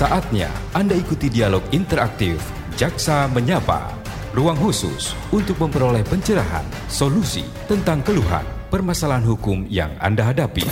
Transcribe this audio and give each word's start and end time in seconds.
Saatnya 0.00 0.48
Anda 0.72 0.96
ikuti 0.96 1.28
dialog 1.28 1.60
interaktif 1.76 2.40
Jaksa 2.72 3.28
Menyapa. 3.36 3.92
Ruang 4.32 4.56
khusus 4.56 5.12
untuk 5.28 5.60
memperoleh 5.60 6.00
pencerahan, 6.08 6.64
solusi 6.88 7.44
tentang 7.68 8.00
keluhan, 8.00 8.40
permasalahan 8.72 9.28
hukum 9.28 9.68
yang 9.68 9.92
Anda 10.00 10.32
hadapi. 10.32 10.64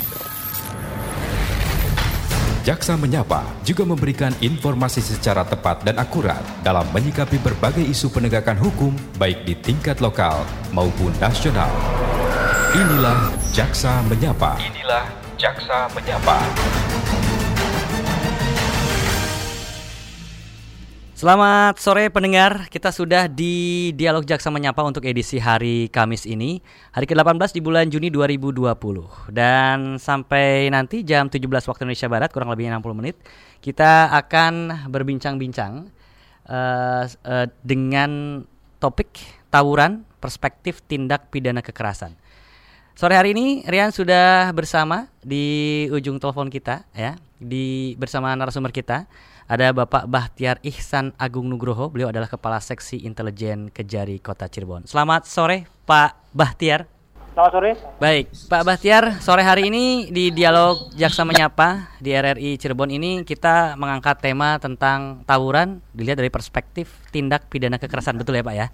Jaksa 2.65 2.97
Menyapa 2.97 3.45
juga 3.69 3.85
memberikan 3.85 4.33
informasi 4.41 5.05
secara 5.05 5.45
tepat 5.45 5.85
dan 5.85 6.01
akurat 6.01 6.41
dalam 6.65 6.89
menyikapi 6.97 7.37
berbagai 7.45 7.85
isu 7.85 8.09
penegakan 8.09 8.57
hukum 8.57 8.97
baik 9.21 9.45
di 9.45 9.53
tingkat 9.61 10.01
lokal 10.01 10.41
maupun 10.73 11.13
nasional. 11.21 11.69
Inilah 12.73 13.29
Jaksa 13.53 14.01
Menyapa. 14.09 14.57
Inilah 14.57 15.05
Jaksa 15.37 15.85
Menyapa. 15.93 16.41
Selamat 21.19 21.83
sore 21.83 22.15
pendengar, 22.15 22.71
kita 22.71 22.95
sudah 22.95 23.27
di 23.27 23.91
Dialog 23.99 24.23
Jaksa 24.23 24.55
Menyapa 24.55 24.87
untuk 24.87 25.03
edisi 25.03 25.43
hari 25.43 25.91
Kamis 25.91 26.23
ini 26.23 26.63
Hari 26.95 27.11
ke-18 27.11 27.59
di 27.59 27.59
bulan 27.59 27.91
Juni 27.91 28.07
2020 28.07 28.71
Dan 29.35 29.99
sampai 29.99 30.71
nanti 30.71 31.03
jam 31.03 31.27
17 31.27 31.43
waktu 31.43 31.83
Indonesia 31.83 32.07
Barat, 32.07 32.31
kurang 32.31 32.55
lebih 32.55 32.71
60 32.71 32.95
menit 32.95 33.19
Kita 33.59 34.15
akan 34.15 34.87
berbincang-bincang 34.87 35.91
uh, 36.47 37.05
uh, 37.11 37.47
dengan 37.67 38.47
topik 38.79 39.19
tawuran 39.51 40.07
perspektif 40.23 40.87
tindak 40.87 41.35
pidana 41.35 41.67
kekerasan. 41.67 42.15
Sore 42.95 43.19
hari 43.19 43.35
ini 43.35 43.67
Rian 43.67 43.91
sudah 43.91 44.55
bersama 44.55 45.11
di 45.19 45.87
ujung 45.91 46.23
telepon 46.23 46.47
kita 46.47 46.87
ya, 46.95 47.19
di 47.43 47.99
bersama 47.99 48.35
narasumber 48.39 48.71
kita 48.71 49.11
ada 49.49 49.73
Bapak 49.73 50.05
Bahtiar 50.05 50.61
Ihsan 50.61 51.17
Agung 51.17 51.49
Nugroho, 51.49 51.89
beliau 51.89 52.13
adalah 52.13 52.29
Kepala 52.29 52.61
Seksi 52.61 53.01
Intelijen 53.01 53.73
Kejari 53.73 54.21
Kota 54.21 54.45
Cirebon. 54.45 54.85
Selamat 54.85 55.25
sore 55.25 55.65
Pak 55.89 56.37
Bahtiar. 56.37 56.85
Selamat 57.33 57.53
sore. 57.57 57.73
Baik, 57.97 58.29
Pak 58.53 58.63
Bahtiar, 58.69 59.05
sore 59.25 59.41
hari 59.41 59.73
ini 59.73 60.13
di 60.13 60.29
dialog 60.37 60.93
Jaksa 60.93 61.25
Menyapa 61.25 61.97
di 61.97 62.13
RRI 62.13 62.61
Cirebon 62.61 62.93
ini 62.93 63.25
kita 63.25 63.73
mengangkat 63.81 64.21
tema 64.21 64.61
tentang 64.61 65.25
tawuran 65.25 65.81
dilihat 65.97 66.21
dari 66.21 66.29
perspektif 66.29 67.01
tindak 67.09 67.49
pidana 67.49 67.81
kekerasan, 67.81 68.21
betul 68.21 68.37
ya 68.37 68.45
Pak 68.45 68.53
ya? 68.53 68.69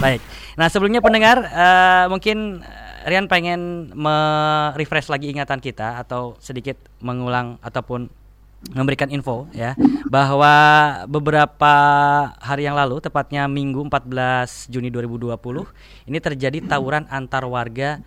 Baik. 0.00 0.24
Nah 0.56 0.72
sebelumnya 0.72 1.04
pendengar 1.04 1.36
uh, 1.52 2.08
mungkin 2.08 2.64
eh, 2.64 2.88
Rian 3.00 3.28
pengen 3.32 3.92
merefresh 3.96 5.08
lagi 5.08 5.32
ingatan 5.32 5.60
kita 5.60 6.00
atau 6.00 6.36
sedikit 6.36 6.76
mengulang 7.00 7.56
ataupun 7.64 8.19
memberikan 8.60 9.08
info 9.08 9.48
ya 9.56 9.72
bahwa 10.04 10.52
beberapa 11.08 11.74
hari 12.36 12.68
yang 12.68 12.76
lalu 12.76 13.00
tepatnya 13.00 13.48
Minggu 13.48 13.80
14 13.88 14.68
Juni 14.68 14.92
2020 14.92 15.32
ini 16.06 16.18
terjadi 16.20 16.58
tawuran 16.68 17.08
antar 17.08 17.48
warga 17.48 18.04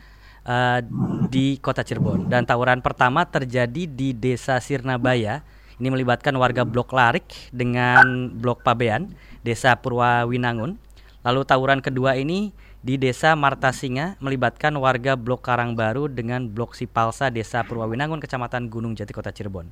uh, 0.47 0.79
di 1.27 1.57
Kota 1.59 1.81
Cirebon. 1.81 2.29
Dan 2.29 2.45
tawuran 2.45 2.79
pertama 2.83 3.25
terjadi 3.27 3.87
di 3.87 4.13
Desa 4.13 4.59
Sirnabaya. 4.59 5.43
Ini 5.81 5.89
melibatkan 5.89 6.37
warga 6.37 6.63
Blok 6.63 6.93
Larik 6.93 7.25
dengan 7.49 8.29
Blok 8.29 8.61
Pabean 8.61 9.11
Desa 9.41 9.73
Purwawinangun. 9.75 10.77
Lalu 11.23 11.41
tawuran 11.47 11.79
kedua 11.81 12.19
ini 12.19 12.53
di 12.83 12.99
Desa 12.99 13.33
Marta 13.33 13.71
Singa 13.71 14.19
melibatkan 14.19 14.75
warga 14.75 15.15
Blok 15.15 15.47
Karangbaru 15.47 16.11
dengan 16.11 16.45
Blok 16.51 16.75
Sipalsa 16.75 17.31
Desa 17.31 17.63
Purwawinangun 17.63 18.19
Kecamatan 18.19 18.67
Gunung 18.67 18.93
Jati 18.93 19.15
Kota 19.15 19.31
Cirebon. 19.31 19.71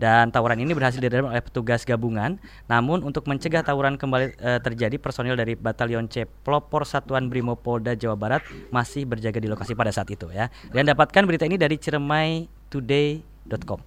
Dan 0.00 0.32
tawuran 0.32 0.60
ini 0.60 0.74
berhasil 0.76 1.00
diredam 1.00 1.26
oleh 1.30 1.40
petugas 1.40 1.84
gabungan. 1.88 2.38
Namun 2.68 3.02
untuk 3.04 3.26
mencegah 3.28 3.62
tawuran 3.64 3.96
kembali 3.96 4.36
e, 4.36 4.60
terjadi, 4.60 4.98
personil 4.98 5.36
dari 5.38 5.54
Batalion 5.58 6.08
C 6.10 6.24
Pelopor 6.24 6.86
Satuan 6.88 7.30
Brimo 7.32 7.56
Polda 7.56 7.94
Jawa 7.96 8.16
Barat 8.18 8.42
masih 8.74 9.06
berjaga 9.08 9.38
di 9.38 9.48
lokasi 9.48 9.74
pada 9.78 9.92
saat 9.94 10.10
itu 10.12 10.28
ya. 10.32 10.50
Dan 10.70 10.86
dapatkan 10.88 11.24
berita 11.24 11.46
ini 11.48 11.56
dari 11.56 11.78
ciremaitoday.com. 11.78 13.80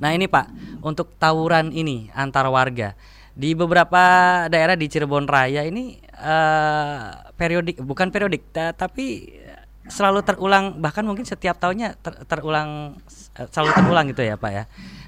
Nah 0.00 0.12
ini 0.12 0.28
Pak, 0.28 0.46
untuk 0.84 1.16
tawuran 1.20 1.72
ini 1.72 2.10
antar 2.12 2.48
warga 2.48 2.94
di 3.36 3.52
beberapa 3.52 4.00
daerah 4.48 4.76
di 4.80 4.88
Cirebon 4.88 5.28
Raya 5.28 5.68
ini 5.68 6.00
uh, 6.24 7.12
periodik 7.36 7.76
bukan 7.84 8.08
periodik 8.08 8.48
tapi 8.52 9.28
selalu 9.86 10.26
terulang 10.26 10.82
bahkan 10.82 11.06
mungkin 11.06 11.28
setiap 11.28 11.62
tahunnya 11.62 11.94
ter, 12.02 12.18
terulang 12.26 12.98
eh, 13.38 13.46
selalu 13.52 13.70
terulang 13.76 14.04
gitu 14.10 14.26
ya 14.26 14.34
Pak 14.34 14.50
ya. 14.50 14.64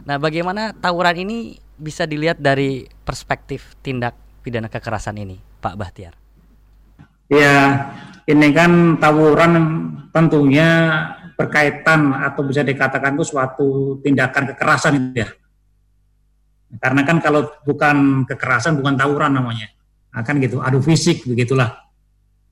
Nah, 0.09 0.17
bagaimana 0.17 0.73
tawuran 0.73 1.21
ini 1.21 1.61
bisa 1.77 2.09
dilihat 2.09 2.41
dari 2.41 2.89
perspektif 3.05 3.77
tindak 3.85 4.17
pidana 4.41 4.73
kekerasan 4.73 5.21
ini, 5.21 5.37
Pak 5.61 5.77
Bahtiar? 5.77 6.17
Ya, 7.29 7.93
ini 8.25 8.49
kan 8.57 8.97
tawuran 8.97 9.53
tentunya 10.09 10.69
berkaitan 11.37 12.17
atau 12.17 12.41
bisa 12.41 12.65
dikatakan 12.65 13.21
itu 13.21 13.37
suatu 13.37 14.01
tindakan 14.01 14.57
kekerasan 14.57 14.97
itu 14.97 15.23
ya 15.23 15.29
karena 16.77 17.01
kan 17.09 17.17
kalau 17.25 17.49
bukan 17.65 18.29
kekerasan, 18.29 18.77
bukan 18.77 19.01
tawuran 19.01 19.33
namanya. 19.33 19.73
Akan 20.13 20.37
nah, 20.37 20.45
gitu, 20.45 20.61
adu 20.61 20.85
fisik 20.85 21.25
begitulah. 21.25 21.81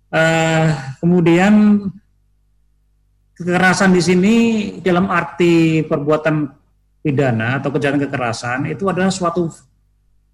Uh, 0.08 0.72
kemudian 1.04 1.84
kekerasan 3.36 3.92
di 3.92 4.00
sini 4.00 4.34
dalam 4.80 5.12
arti 5.12 5.84
perbuatan 5.84 6.48
pidana 7.06 7.62
atau 7.62 7.70
kejahatan 7.70 8.02
kekerasan 8.02 8.66
itu 8.66 8.90
adalah 8.90 9.14
suatu 9.14 9.46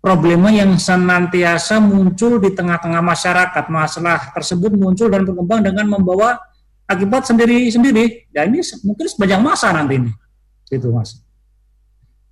problema 0.00 0.48
yang 0.48 0.80
senantiasa 0.80 1.76
muncul 1.84 2.40
di 2.40 2.48
tengah-tengah 2.56 3.04
masyarakat. 3.04 3.64
Masalah 3.68 4.32
tersebut 4.32 4.72
muncul 4.72 5.12
dan 5.12 5.28
berkembang 5.28 5.60
dengan 5.60 5.84
membawa 5.84 6.40
akibat 6.88 7.28
sendiri-sendiri. 7.28 8.32
Dan 8.32 8.56
ini 8.56 8.64
mungkin 8.88 9.04
sepanjang 9.04 9.44
masa 9.44 9.68
nanti 9.76 10.00
ini. 10.00 10.10
Itu 10.72 10.88
Mas. 10.88 11.20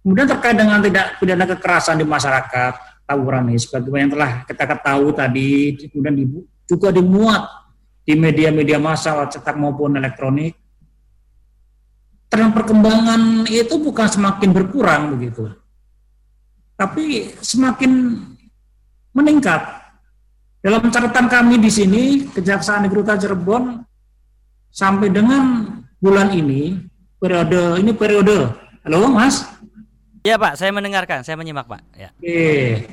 Kemudian 0.00 0.24
terkait 0.24 0.56
dengan 0.56 0.80
tidak 0.80 1.20
pidana 1.20 1.44
kekerasan 1.44 2.00
di 2.00 2.08
masyarakat, 2.08 3.04
tawuran 3.04 3.52
ini 3.52 3.60
sebagaimana 3.60 4.00
yang 4.00 4.12
telah 4.16 4.30
kita 4.48 4.64
ketahui 4.64 5.12
tadi, 5.12 5.50
kemudian 5.92 6.14
juga 6.64 6.88
dimuat 6.88 7.42
di 8.08 8.16
media-media 8.16 8.80
massa 8.80 9.12
cetak 9.28 9.60
maupun 9.60 10.00
elektronik. 10.00 10.56
Tren 12.30 12.54
perkembangan 12.54 13.50
itu 13.50 13.74
bukan 13.82 14.06
semakin 14.06 14.54
berkurang 14.54 15.18
begitu, 15.18 15.50
tapi 16.78 17.34
semakin 17.42 18.22
meningkat. 19.10 19.66
Dalam 20.62 20.86
catatan 20.94 21.26
kami 21.26 21.58
di 21.58 21.66
sini, 21.66 22.30
Kejaksaan 22.30 22.86
Negeri 22.86 23.02
Kota 23.02 23.19
Cirebon 23.19 23.82
sampai 24.70 25.10
dengan 25.10 25.74
bulan 25.98 26.30
ini, 26.30 26.78
periode 27.19 27.82
ini 27.82 27.90
periode, 27.90 28.46
halo 28.86 29.10
Mas, 29.10 29.42
Iya 30.20 30.36
Pak, 30.36 30.60
saya 30.60 30.69
mendengarkan, 30.69 31.24
saya 31.24 31.40
menyimak 31.40 31.64
Pak. 31.64 31.80
Ya. 31.96 32.12
Oke. 32.12 32.84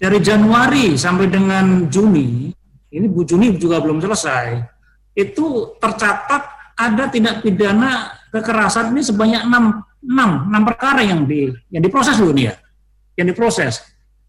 Dari 0.00 0.18
Januari 0.22 0.94
sampai 0.94 1.26
dengan 1.26 1.90
Juni, 1.90 2.54
ini 2.94 3.06
Bu 3.10 3.26
Juni 3.26 3.58
juga 3.58 3.82
belum 3.82 3.98
selesai, 3.98 4.62
itu 5.18 5.74
tercatat 5.82 6.59
ada 6.80 7.12
tindak 7.12 7.44
pidana 7.44 8.16
kekerasan 8.32 8.96
ini 8.96 9.04
sebanyak 9.04 9.44
6, 9.44 10.08
6, 10.08 10.48
6 10.48 10.68
perkara 10.72 11.04
yang 11.04 11.28
di 11.28 11.52
yang 11.68 11.84
diproses 11.84 12.16
dulu 12.16 12.32
nih 12.32 12.48
ya. 12.48 12.54
Yang 13.20 13.26
diproses. 13.36 13.74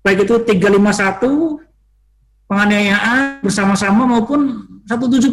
Baik 0.03 0.27
itu 0.27 0.35
351 0.43 2.51
penganiayaan 2.51 3.39
bersama-sama 3.39 4.03
maupun 4.03 4.67
170 4.83 5.31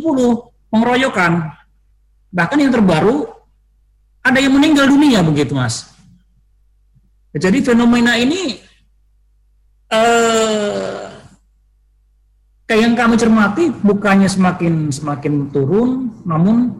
pengeroyokan. 0.71 1.51
Bahkan 2.31 2.59
yang 2.63 2.71
terbaru 2.71 3.27
ada 4.23 4.39
yang 4.39 4.55
meninggal 4.55 4.87
dunia 4.87 5.25
begitu 5.25 5.57
Mas. 5.57 5.89
Jadi 7.33 7.65
fenomena 7.65 8.21
ini 8.21 8.61
eh, 9.89 11.09
kayak 12.69 12.83
yang 12.85 12.95
kami 12.95 13.17
cermati 13.17 13.73
bukannya 13.73 14.29
semakin 14.29 14.93
semakin 14.93 15.49
turun, 15.49 16.13
namun 16.29 16.77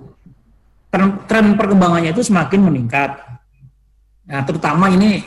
tren, 0.93 1.25
tren 1.29 1.47
perkembangannya 1.55 2.11
itu 2.13 2.25
semakin 2.25 2.61
meningkat. 2.69 3.19
Nah, 4.29 4.43
terutama 4.45 4.93
ini 4.93 5.25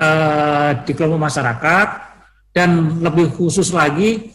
eh, 0.00 0.70
di 0.84 0.92
kelompok 0.96 1.28
masyarakat 1.28 1.88
dan 2.52 3.00
lebih 3.00 3.32
khusus 3.32 3.72
lagi 3.72 4.32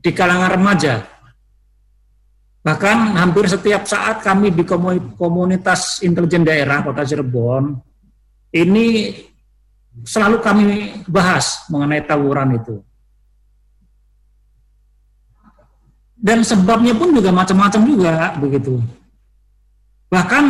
di 0.00 0.10
kalangan 0.12 0.52
remaja. 0.52 1.04
Bahkan 2.64 3.20
hampir 3.20 3.44
setiap 3.44 3.84
saat 3.84 4.24
kami 4.24 4.48
di 4.48 4.64
komunitas 5.20 6.00
intelijen 6.00 6.48
daerah 6.48 6.80
Kota 6.80 7.04
Cirebon 7.04 7.76
ini 8.56 9.12
selalu 10.00 10.40
kami 10.40 10.66
bahas 11.04 11.68
mengenai 11.68 12.00
tawuran 12.08 12.56
itu. 12.56 12.80
Dan 16.16 16.40
sebabnya 16.40 16.96
pun 16.96 17.12
juga 17.12 17.28
macam-macam 17.28 17.80
juga 17.84 18.32
begitu. 18.40 18.80
Bahkan 20.14 20.44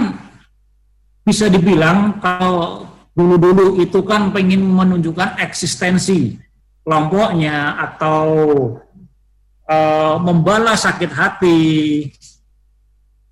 bisa 1.25 1.49
dibilang 1.49 2.21
kalau 2.21 2.85
dulu-dulu 3.17 3.81
itu 3.81 4.05
kan 4.05 4.29
pengen 4.29 4.61
menunjukkan 4.61 5.41
eksistensi 5.41 6.37
kelompoknya 6.85 7.81
atau 7.81 8.29
uh, 9.65 10.21
membalas 10.21 10.85
sakit 10.85 11.11
hati. 11.17 11.61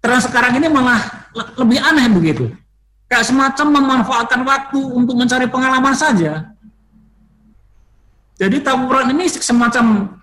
Terus 0.00 0.24
sekarang 0.24 0.56
ini 0.56 0.72
malah 0.72 1.28
lebih 1.60 1.78
aneh 1.84 2.08
begitu. 2.08 2.48
Kayak 3.12 3.28
semacam 3.28 3.66
memanfaatkan 3.76 4.40
waktu 4.40 4.80
untuk 4.80 5.20
mencari 5.20 5.44
pengalaman 5.52 5.92
saja. 5.92 6.48
Jadi 8.40 8.64
tawuran 8.64 9.12
ini 9.12 9.28
semacam 9.28 10.16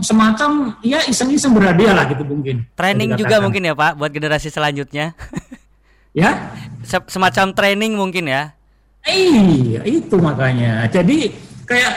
semacam 0.00 0.80
ya 0.80 1.04
iseng-iseng 1.04 1.52
berhadiah 1.52 1.92
lah 1.92 2.08
gitu 2.08 2.24
mungkin. 2.24 2.64
Training 2.72 3.20
juga 3.20 3.36
mungkin 3.44 3.68
ya 3.68 3.76
Pak 3.76 4.00
buat 4.00 4.08
generasi 4.08 4.48
selanjutnya. 4.48 5.12
ya? 6.16 6.56
Semacam 6.84 7.52
training 7.52 7.92
mungkin 7.92 8.32
ya. 8.32 8.56
Iya, 9.04 9.84
itu 9.84 10.16
makanya. 10.16 10.88
Jadi 10.88 11.32
kayak 11.68 11.92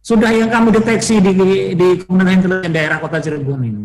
sudah 0.00 0.32
yang 0.32 0.48
kami 0.48 0.72
deteksi 0.72 1.20
di 1.20 1.32
di 1.76 1.88
Kementerian 2.00 2.40
Intelijen 2.40 2.72
Daerah 2.72 2.98
Kota 2.98 3.20
Cirebon 3.20 3.60
ini, 3.62 3.84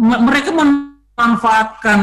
mereka 0.00 0.50
memanfaatkan 0.56 2.00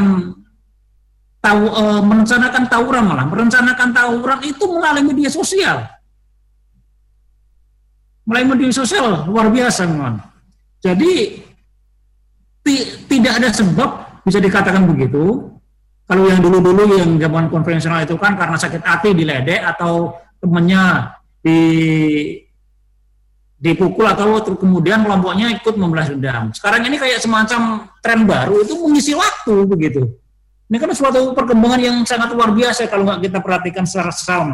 tahu 1.42 1.64
e, 1.66 1.84
merencanakan 2.06 2.64
tawuran 2.70 3.04
malah 3.10 3.26
merencanakan 3.26 3.90
tawuran 3.94 4.40
itu 4.46 4.64
melalui 4.70 5.04
media 5.10 5.30
sosial, 5.34 5.90
melalui 8.28 8.60
media 8.60 8.76
sosial 8.76 9.24
luar 9.26 9.48
biasa 9.48 9.88
memang. 9.88 10.20
Jadi 10.84 11.42
ti, 12.62 12.76
tidak 13.08 13.40
ada 13.40 13.50
sebab 13.56 13.90
bisa 14.28 14.44
dikatakan 14.44 14.84
begitu. 14.84 15.48
Kalau 16.08 16.24
yang 16.28 16.40
dulu-dulu 16.40 16.96
yang 17.00 17.20
zaman 17.20 17.52
konvensional 17.52 18.04
itu 18.04 18.16
kan 18.16 18.36
karena 18.40 18.56
sakit 18.56 18.80
hati 18.84 19.12
diledek 19.12 19.60
atau 19.64 20.16
temennya 20.40 21.16
di 21.44 21.60
dipukul 23.58 24.06
atau 24.06 24.38
kemudian 24.56 25.02
kelompoknya 25.02 25.50
ikut 25.58 25.76
membalas 25.76 26.14
dendam. 26.14 26.54
Sekarang 26.54 26.86
ini 26.86 26.96
kayak 26.96 27.20
semacam 27.20 27.90
tren 28.00 28.24
baru 28.24 28.62
itu 28.62 28.78
mengisi 28.78 29.18
waktu 29.18 29.66
begitu. 29.66 30.04
Ini 30.68 30.78
kan 30.78 30.92
suatu 30.94 31.32
perkembangan 31.34 31.80
yang 31.80 31.98
sangat 32.04 32.32
luar 32.36 32.54
biasa 32.54 32.88
kalau 32.92 33.08
nggak 33.08 33.28
kita 33.28 33.40
perhatikan 33.40 33.84
secara 33.88 34.14
sesal. 34.14 34.46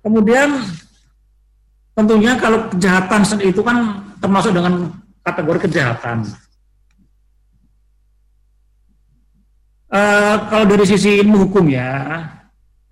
Kemudian 0.00 0.60
tentunya 1.94 2.32
kalau 2.38 2.68
kejahatan 2.72 3.22
itu 3.42 3.60
kan 3.60 4.00
termasuk 4.20 4.52
dengan 4.54 4.92
kategori 5.24 5.58
kejahatan. 5.68 6.28
Uh, 9.90 10.38
kalau 10.46 10.64
dari 10.70 10.86
sisi 10.86 11.18
ilmu 11.18 11.50
hukum 11.50 11.66
ya, 11.66 12.22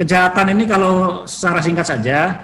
kejahatan 0.02 0.50
ini 0.58 0.66
kalau 0.66 1.22
secara 1.30 1.62
singkat 1.62 1.86
saja 1.86 2.34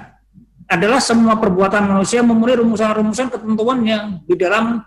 adalah 0.70 1.02
semua 1.02 1.34
perbuatan 1.36 1.90
manusia 1.90 2.22
memenuhi 2.22 2.62
rumusan-rumusan 2.62 3.34
ketentuan 3.34 3.82
yang 3.82 4.04
di 4.24 4.34
dalam 4.38 4.80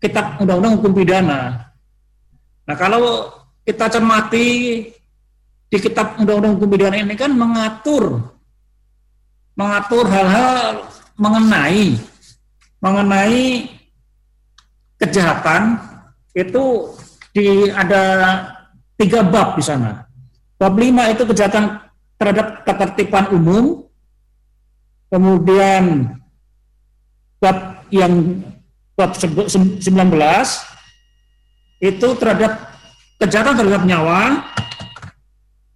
kitab 0.00 0.40
undang-undang 0.40 0.80
hukum 0.80 0.92
pidana. 0.96 1.70
Nah, 2.64 2.76
kalau 2.76 3.32
kita 3.68 3.92
cermati 3.92 4.46
di 5.68 5.76
kitab 5.76 6.16
undang-undang 6.16 6.56
hukum 6.56 6.68
pidana 6.72 6.96
ini 7.04 7.14
kan 7.20 7.36
mengatur 7.36 8.32
mengatur 9.58 10.06
hal-hal 10.06 10.86
mengenai 11.18 11.98
mengenai 12.78 13.74
kejahatan 15.02 15.82
itu 16.30 16.94
di 17.34 17.66
ada 17.74 18.02
tiga 18.94 19.26
bab 19.26 19.58
di 19.58 19.62
sana. 19.66 20.06
Bab 20.58 20.78
lima 20.78 21.10
itu 21.10 21.26
kejahatan 21.26 21.82
terhadap 22.18 22.62
ketertiban 22.62 23.30
umum, 23.34 23.88
Kemudian 25.08 26.12
bab 27.40 27.80
yang 27.88 28.44
bab 28.92 29.16
19 29.16 29.48
itu 31.80 32.08
terhadap 32.20 32.52
kejahatan 33.16 33.54
terhadap 33.56 33.82
nyawa. 33.88 34.44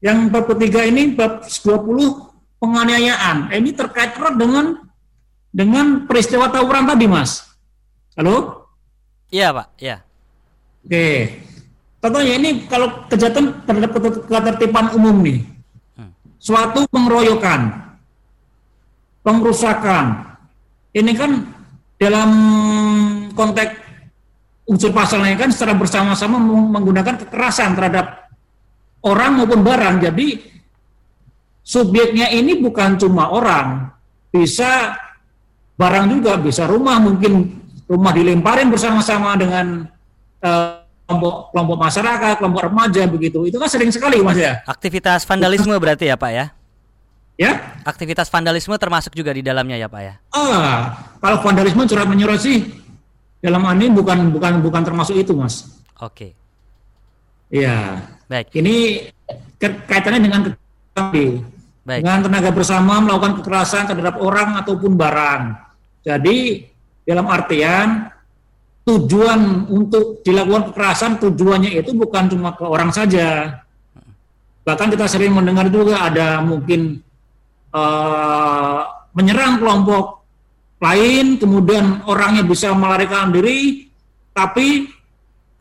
Yang 0.05 0.19
bab 0.35 0.45
ketiga 0.53 0.85
ini 0.85 1.17
bab 1.17 1.49
20 1.49 2.32
penganiayaan. 2.63 3.51
Ini 3.51 3.71
terkait 3.75 4.15
erat 4.15 4.39
dengan 4.39 4.79
dengan 5.51 6.07
peristiwa 6.07 6.47
tawuran 6.47 6.87
tadi, 6.87 7.11
Mas. 7.11 7.43
Halo? 8.15 8.71
Iya, 9.35 9.51
Pak. 9.51 9.67
Iya. 9.83 9.97
Oke. 10.87 11.07
Contohnya 11.99 12.33
ini 12.39 12.51
kalau 12.71 13.07
kejahatan 13.11 13.67
terhadap 13.67 13.91
ketertiban 14.31 14.95
umum 14.95 15.19
nih. 15.23 15.43
Hmm. 15.99 16.15
Suatu 16.39 16.87
pengeroyokan 16.87 17.83
pengrusakan. 19.23 20.35
Ini 20.93 21.13
kan 21.15 21.31
dalam 21.97 22.31
konteks 23.33 23.73
unsur 24.69 24.91
pasalnya 24.93 25.39
kan 25.39 25.51
secara 25.55 25.73
bersama-sama 25.79 26.37
menggunakan 26.43 27.23
kekerasan 27.27 27.79
terhadap 27.79 28.29
orang 29.07 29.41
maupun 29.41 29.63
barang. 29.65 29.97
Jadi 30.11 30.52
subjeknya 31.63 32.31
ini 32.35 32.59
bukan 32.59 32.99
cuma 32.99 33.31
orang, 33.31 33.91
bisa 34.35 34.99
barang 35.79 36.07
juga, 36.11 36.39
bisa 36.39 36.67
rumah 36.69 36.99
mungkin 36.99 37.63
rumah 37.87 38.13
dilemparin 38.15 38.69
bersama-sama 38.71 39.35
dengan 39.35 39.87
uh, 40.43 40.83
kelompok 41.07 41.51
kelompok 41.55 41.79
masyarakat, 41.79 42.35
kelompok 42.39 42.63
remaja 42.69 43.03
begitu. 43.11 43.47
Itu 43.47 43.57
kan 43.59 43.69
sering 43.71 43.91
sekali 43.91 44.21
Mas 44.21 44.39
ya. 44.39 44.63
Aktivitas 44.65 45.27
vandalisme 45.27 45.75
berarti 45.77 46.09
ya, 46.09 46.17
Pak 46.17 46.31
ya? 46.31 46.47
Ya? 47.41 47.53
Aktivitas 47.83 48.29
vandalisme 48.29 48.77
termasuk 48.77 49.17
juga 49.17 49.33
di 49.33 49.43
dalamnya 49.43 49.81
ya 49.81 49.89
Pak 49.89 50.03
ya? 50.05 50.15
Ah, 50.37 50.95
kalau 51.19 51.41
vandalisme 51.41 51.83
curhat 51.89 52.07
menyurat 52.07 52.39
sih 52.39 52.69
dalam 53.43 53.65
ini 53.75 53.91
bukan 53.91 54.31
bukan 54.31 54.63
bukan 54.63 54.83
termasuk 54.87 55.19
itu 55.19 55.35
Mas. 55.35 55.67
Oke. 55.99 56.37
Iya. 57.51 58.01
Baik. 58.31 58.55
Ini 58.55 59.09
kaitannya 59.61 60.21
dengan 60.23 60.41
Baik. 61.83 62.07
dengan 62.07 62.21
tenaga 62.23 62.51
bersama 62.55 63.03
melakukan 63.03 63.43
kekerasan 63.43 63.91
terhadap 63.91 64.23
orang 64.23 64.55
ataupun 64.63 64.95
barang. 64.95 65.43
Jadi 66.07 66.63
dalam 67.03 67.27
artian 67.27 68.07
tujuan 68.87 69.67
untuk 69.67 70.23
dilakukan 70.23 70.71
kekerasan 70.71 71.19
tujuannya 71.19 71.75
itu 71.75 71.91
bukan 71.95 72.31
cuma 72.31 72.55
ke 72.55 72.63
orang 72.63 72.95
saja. 72.95 73.63
Bahkan 74.63 74.89
kita 74.95 75.11
sering 75.11 75.35
mendengar 75.35 75.67
juga 75.71 76.07
ada 76.07 76.39
mungkin 76.39 77.03
uh, 77.75 78.83
menyerang 79.11 79.59
kelompok 79.59 80.23
lain, 80.79 81.39
kemudian 81.39 82.07
orangnya 82.07 82.47
bisa 82.47 82.75
melarikan 82.75 83.35
diri, 83.35 83.91
tapi 84.35 84.87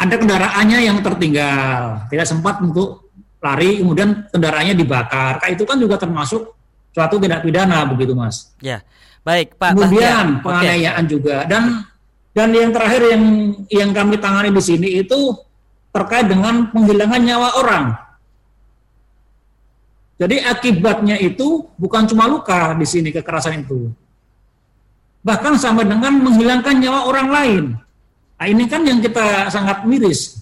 ada 0.02 0.18
kendaraannya 0.18 0.80
yang 0.86 0.98
tertinggal, 1.06 2.06
tidak 2.10 2.26
sempat 2.26 2.58
untuk 2.62 3.01
lari, 3.42 3.82
kemudian 3.82 4.30
kendaraannya 4.30 4.78
dibakar. 4.78 5.42
Kayak 5.42 5.54
itu 5.58 5.64
kan 5.66 5.78
juga 5.82 5.96
termasuk 5.98 6.54
suatu 6.94 7.18
tindak 7.18 7.42
pidana 7.42 7.84
begitu, 7.90 8.14
Mas. 8.14 8.54
Ya, 8.62 8.86
baik, 9.26 9.58
Pak. 9.58 9.74
Kemudian 9.74 10.46
penganiayaan 10.46 11.04
okay. 11.04 11.12
juga 11.12 11.36
dan 11.50 11.84
dan 12.32 12.50
yang 12.56 12.72
terakhir 12.72 13.02
yang 13.12 13.24
yang 13.68 13.90
kami 13.92 14.16
tangani 14.22 14.54
di 14.54 14.64
sini 14.64 14.90
itu 15.04 15.36
terkait 15.92 16.30
dengan 16.30 16.72
penghilangan 16.72 17.22
nyawa 17.22 17.50
orang. 17.60 17.86
Jadi 20.22 20.38
akibatnya 20.38 21.18
itu 21.18 21.66
bukan 21.82 22.06
cuma 22.06 22.30
luka 22.30 22.78
di 22.78 22.86
sini 22.86 23.10
kekerasan 23.10 23.66
itu. 23.66 23.90
Bahkan 25.26 25.58
sampai 25.58 25.90
dengan 25.90 26.14
menghilangkan 26.22 26.78
nyawa 26.78 27.10
orang 27.10 27.28
lain. 27.34 27.64
Nah, 28.38 28.46
ini 28.50 28.66
kan 28.70 28.86
yang 28.86 29.02
kita 29.02 29.50
sangat 29.50 29.86
miris. 29.86 30.41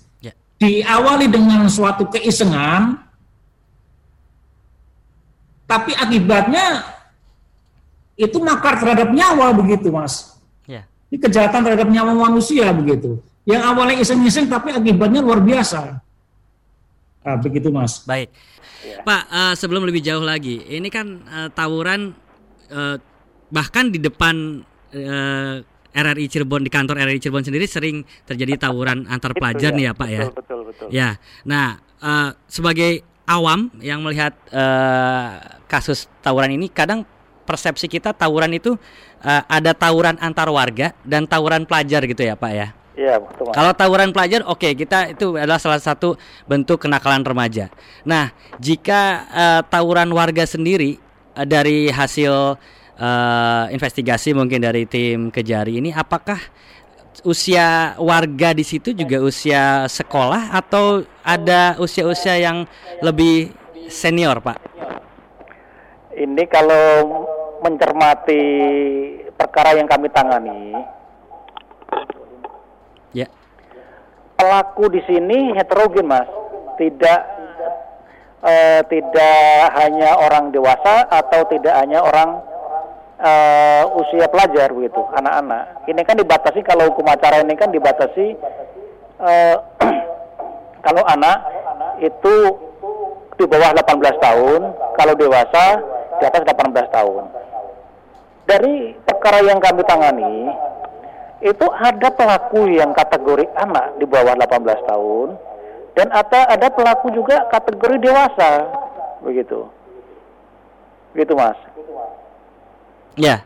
Diawali 0.59 1.31
dengan 1.31 1.71
suatu 1.71 2.11
keisengan, 2.11 2.99
tapi 5.63 5.95
akibatnya 5.95 6.83
itu 8.19 8.35
makar 8.43 8.75
terhadap 8.83 9.15
nyawa 9.15 9.55
begitu, 9.55 9.87
Mas. 9.87 10.35
Ya. 10.67 10.83
Ini 11.07 11.17
kejahatan 11.23 11.63
terhadap 11.63 11.87
nyawa 11.87 12.11
manusia 12.11 12.67
begitu. 12.75 13.23
Yang 13.47 13.61
awalnya 13.63 13.97
iseng-iseng 14.03 14.51
tapi 14.51 14.75
akibatnya 14.75 15.23
luar 15.23 15.39
biasa. 15.39 16.03
Nah, 17.23 17.37
begitu, 17.39 17.71
Mas. 17.71 18.03
Baik. 18.03 18.27
Ya. 18.83 18.99
Pak, 19.07 19.23
uh, 19.31 19.53
sebelum 19.55 19.87
lebih 19.87 20.03
jauh 20.03 20.23
lagi, 20.23 20.59
ini 20.67 20.91
kan 20.91 21.23
uh, 21.23 21.47
tawuran 21.55 22.11
uh, 22.67 22.99
bahkan 23.47 23.87
di 23.87 24.03
depan 24.03 24.65
uh, 24.91 25.55
RRI 25.93 26.25
Cirebon 26.29 26.61
di 26.61 26.71
kantor 26.71 27.01
RRI 27.01 27.19
Cirebon 27.19 27.45
sendiri 27.45 27.65
sering 27.65 28.05
terjadi 28.25 28.69
tawuran 28.69 29.09
antar 29.09 29.33
pelajar 29.33 29.73
ya, 29.73 29.77
nih 29.77 29.85
ya 29.89 29.93
Pak 29.93 30.09
ya. 30.09 30.23
Betul 30.29 30.59
betul. 30.69 30.87
Ya, 30.93 31.09
nah 31.45 31.81
uh, 32.01 32.33
sebagai 32.45 33.01
awam 33.29 33.69
yang 33.81 34.01
melihat 34.01 34.33
uh, 34.49 35.61
kasus 35.69 36.09
tawuran 36.25 36.53
ini, 36.57 36.69
kadang 36.69 37.05
persepsi 37.45 37.89
kita 37.89 38.13
tawuran 38.13 38.53
itu 38.53 38.77
uh, 39.25 39.43
ada 39.49 39.73
tawuran 39.73 40.17
antar 40.21 40.49
warga 40.49 40.93
dan 41.05 41.25
tawuran 41.25 41.65
pelajar 41.65 42.05
gitu 42.05 42.21
ya 42.25 42.37
Pak 42.37 42.51
ya. 42.53 42.67
Iya, 42.99 43.15
betul. 43.15 43.55
Kalau 43.55 43.71
tawuran 43.71 44.11
pelajar, 44.11 44.43
oke 44.43 44.75
kita 44.75 45.15
itu 45.15 45.39
adalah 45.39 45.55
salah 45.55 45.79
satu 45.79 46.19
bentuk 46.45 46.83
kenakalan 46.83 47.23
remaja. 47.23 47.71
Nah, 48.03 48.35
jika 48.59 49.23
uh, 49.31 49.61
tawuran 49.63 50.11
warga 50.11 50.43
sendiri 50.43 50.99
uh, 51.37 51.47
dari 51.47 51.87
hasil 51.87 52.59
uh, 52.99 53.71
investigasi 53.71 54.35
mungkin 54.35 54.61
dari 54.61 54.83
tim 54.85 55.31
Kejari 55.31 55.79
ini, 55.79 55.89
apakah 55.95 56.37
usia 57.23 57.95
warga 57.99 58.55
di 58.55 58.63
situ 58.63 58.95
juga 58.95 59.19
usia 59.19 59.87
sekolah 59.87 60.53
atau 60.55 61.03
ada 61.23 61.75
usia-usia 61.79 62.39
yang 62.39 62.67
lebih 63.01 63.51
senior, 63.89 64.39
Pak? 64.39 64.59
Ini 66.15 66.43
kalau 66.51 66.85
mencermati 67.63 68.43
perkara 69.35 69.75
yang 69.75 69.87
kami 69.87 70.07
tangani, 70.11 70.75
Ya. 73.09 73.25
pelaku 74.37 74.85
di 74.93 75.01
sini 75.09 75.49
heterogen 75.57 76.05
mas 76.05 76.29
tidak 76.77 77.25
eh, 78.45 78.85
tidak 78.85 79.73
hanya 79.73 80.13
orang 80.13 80.53
dewasa 80.53 81.09
atau 81.09 81.41
tidak 81.49 81.73
hanya 81.73 82.05
orang 82.05 82.37
eh, 83.19 83.83
usia 83.99 84.25
pelajar 84.31 84.71
begitu 84.71 85.01
anak-anak. 85.13 85.85
Ini 85.91 86.01
kan 86.07 86.15
dibatasi 86.15 86.59
kalau 86.63 86.91
hukum 86.91 87.05
acara 87.11 87.43
ini 87.43 87.53
kan 87.59 87.69
dibatasi 87.69 88.27
eh, 89.19 89.55
kalau 90.85 91.03
anak 91.03 91.37
itu 91.99 92.35
di 93.39 93.45
bawah 93.47 93.71
18 93.75 94.19
tahun 94.19 94.61
kalau 94.99 95.13
dewasa 95.15 95.65
di 96.19 96.23
atas 96.27 96.43
18 96.43 96.95
tahun. 96.95 97.23
Dari 98.47 98.97
perkara 99.05 99.45
yang 99.45 99.61
kami 99.61 99.85
tangani 99.85 100.49
itu 101.39 101.67
ada 101.71 102.09
pelaku 102.11 102.67
yang 102.67 102.91
kategori 102.91 103.47
anak 103.55 103.95
di 103.95 104.03
bawah 104.03 104.35
18 104.35 104.89
tahun 104.89 105.27
dan 105.95 106.07
ada 106.11 106.51
ada 106.51 106.67
pelaku 106.67 107.11
juga 107.15 107.47
kategori 107.51 107.99
dewasa 107.99 108.67
begitu. 109.23 109.67
Gitu 111.15 111.33
mas 111.35 111.57
Ya. 113.19 113.43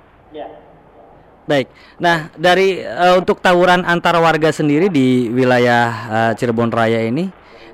Baik. 1.43 1.67
Nah, 1.99 2.31
dari 2.39 2.79
uh, 2.79 3.19
untuk 3.19 3.43
tawuran 3.43 3.83
antara 3.83 4.15
warga 4.23 4.47
sendiri 4.47 4.87
di 4.87 5.27
wilayah 5.27 5.87
uh, 6.07 6.31
Cirebon 6.39 6.71
Raya 6.71 7.03
ini 7.03 7.27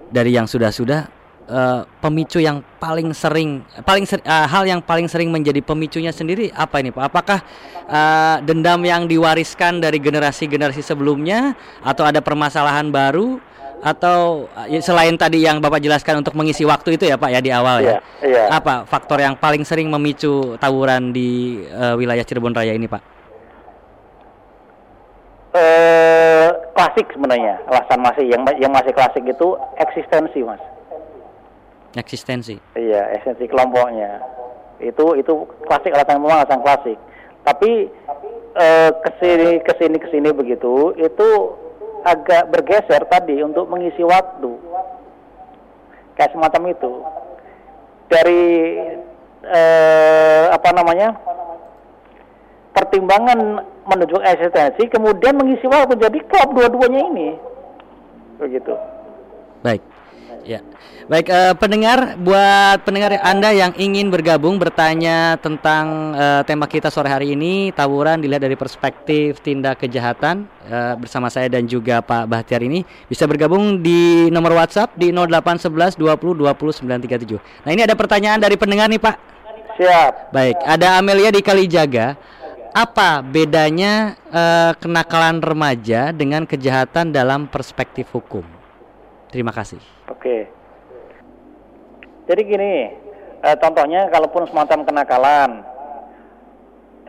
dari 0.09 0.33
yang 0.33 0.49
sudah-sudah 0.49 1.05
uh, 1.45 1.85
pemicu 2.01 2.41
yang 2.41 2.65
paling 2.81 3.13
sering 3.13 3.61
paling 3.85 4.09
ser, 4.09 4.25
uh, 4.25 4.49
hal 4.49 4.65
yang 4.65 4.81
paling 4.81 5.05
sering 5.05 5.29
menjadi 5.29 5.61
pemicunya 5.61 6.09
sendiri 6.09 6.49
apa 6.49 6.81
ini 6.81 6.89
Pak? 6.89 7.03
Apakah 7.13 7.39
uh, 7.85 8.41
dendam 8.41 8.81
yang 8.81 9.05
diwariskan 9.05 9.77
dari 9.77 10.01
generasi-generasi 10.01 10.81
sebelumnya 10.81 11.53
atau 11.85 12.09
ada 12.09 12.25
permasalahan 12.25 12.89
baru 12.89 13.37
atau 13.79 14.50
uh, 14.51 14.81
selain 14.83 15.15
tadi 15.15 15.43
yang 15.43 15.63
Bapak 15.63 15.79
jelaskan 15.79 16.19
untuk 16.19 16.36
mengisi 16.36 16.67
waktu 16.67 17.00
itu 17.00 17.07
ya 17.07 17.15
Pak 17.15 17.29
ya 17.31 17.39
di 17.39 17.51
awal 17.51 17.83
ya. 17.83 17.88
Iya, 17.88 18.00
iya. 18.27 18.43
Apa 18.51 18.83
faktor 18.83 19.19
yang 19.24 19.39
paling 19.39 19.63
sering 19.63 19.88
memicu 19.88 20.59
tawuran 20.59 21.15
di 21.15 21.62
uh, 21.71 21.95
wilayah 21.95 22.24
Cirebon 22.24 22.55
Raya 22.55 22.75
ini 22.75 22.88
Pak? 22.88 23.19
eh 25.50 26.50
klasik 26.77 27.09
sebenarnya 27.09 27.57
alasan 27.65 28.05
masih 28.05 28.25
yang 28.29 28.45
yang 28.62 28.69
masih 28.69 28.93
klasik 28.93 29.25
itu 29.25 29.57
eksistensi 29.81 30.45
mas 30.45 30.62
Eksistensi. 31.98 32.62
Iya, 32.77 33.17
esensi 33.17 33.50
kelompoknya. 33.50 34.21
Itu 34.77 35.17
itu 35.17 35.50
klasik 35.65 35.89
alasan 35.89 36.21
memang 36.21 36.45
alasan 36.45 36.62
klasik. 36.62 37.01
Tapi 37.41 37.89
eh, 38.53 38.91
ke 38.93 39.12
sini 39.17 39.57
ke 39.65 39.74
sini 39.81 39.98
ke 39.98 40.07
sini 40.13 40.29
begitu 40.29 40.93
itu 41.01 41.29
agak 42.05 42.47
bergeser 42.51 43.03
tadi 43.07 43.39
untuk 43.43 43.67
mengisi 43.67 44.03
waktu. 44.03 44.51
Kayak 46.15 46.33
semacam 46.35 46.61
itu. 46.71 46.91
Dari 48.09 48.43
eh, 49.45 50.45
apa 50.51 50.69
namanya? 50.75 51.15
pertimbangan 52.69 53.65
menuju 53.89 54.23
eksistensi 54.23 54.87
kemudian 54.87 55.35
mengisi 55.35 55.67
waktu 55.67 55.99
jadi 55.99 56.19
klop 56.31 56.55
dua-duanya 56.55 57.01
ini. 57.11 57.29
Begitu. 58.39 58.71
Baik. 59.59 59.83
Ya. 60.48 60.63
Baik 61.10 61.25
eh, 61.25 61.53
pendengar 61.58 62.22
buat 62.22 62.86
pendengar 62.86 63.17
Anda 63.25 63.50
yang 63.50 63.74
ingin 63.74 64.13
bergabung 64.13 64.62
bertanya 64.62 65.41
tentang 65.41 66.13
eh, 66.13 66.41
tema 66.46 66.69
kita 66.69 66.93
sore 66.93 67.10
hari 67.10 67.34
ini 67.34 67.74
tawuran 67.74 68.22
dilihat 68.22 68.46
dari 68.46 68.53
perspektif 68.53 69.41
tindak 69.41 69.81
kejahatan 69.81 70.46
eh, 70.69 70.93
bersama 71.01 71.34
saya 71.34 71.50
dan 71.50 71.65
juga 71.65 72.05
Pak 72.05 72.29
Bahtiar 72.29 72.62
ini 72.62 72.86
bisa 73.10 73.25
bergabung 73.25 73.81
di 73.81 74.29
nomor 74.29 74.53
WhatsApp 74.53 74.93
di 74.93 75.10
0811 75.10 75.98
20 75.98 76.46
20 76.46 76.86
937. 76.86 77.65
Nah, 77.65 77.72
ini 77.74 77.81
ada 77.81 77.98
pertanyaan 77.98 78.38
dari 78.38 78.53
pendengar 78.53 78.86
nih, 78.86 79.01
Pak. 79.01 79.15
Siap. 79.81 80.36
Baik, 80.36 80.62
ada 80.62 81.01
Amelia 81.01 81.34
di 81.34 81.41
Kalijaga. 81.41 82.19
Apa 82.69 83.25
bedanya 83.25 84.13
eh, 84.29 84.77
kenakalan 84.77 85.41
remaja 85.41 86.13
dengan 86.13 86.46
kejahatan 86.46 87.10
dalam 87.10 87.50
perspektif 87.50 88.13
hukum? 88.13 88.58
Terima 89.29 89.53
kasih. 89.53 89.77
Oke. 90.09 90.50
Jadi 92.25 92.41
gini, 92.45 92.74
eh, 93.41 93.57
contohnya 93.62 94.09
kalaupun 94.09 94.45
semacam 94.50 94.86
kenakalan, 94.86 95.62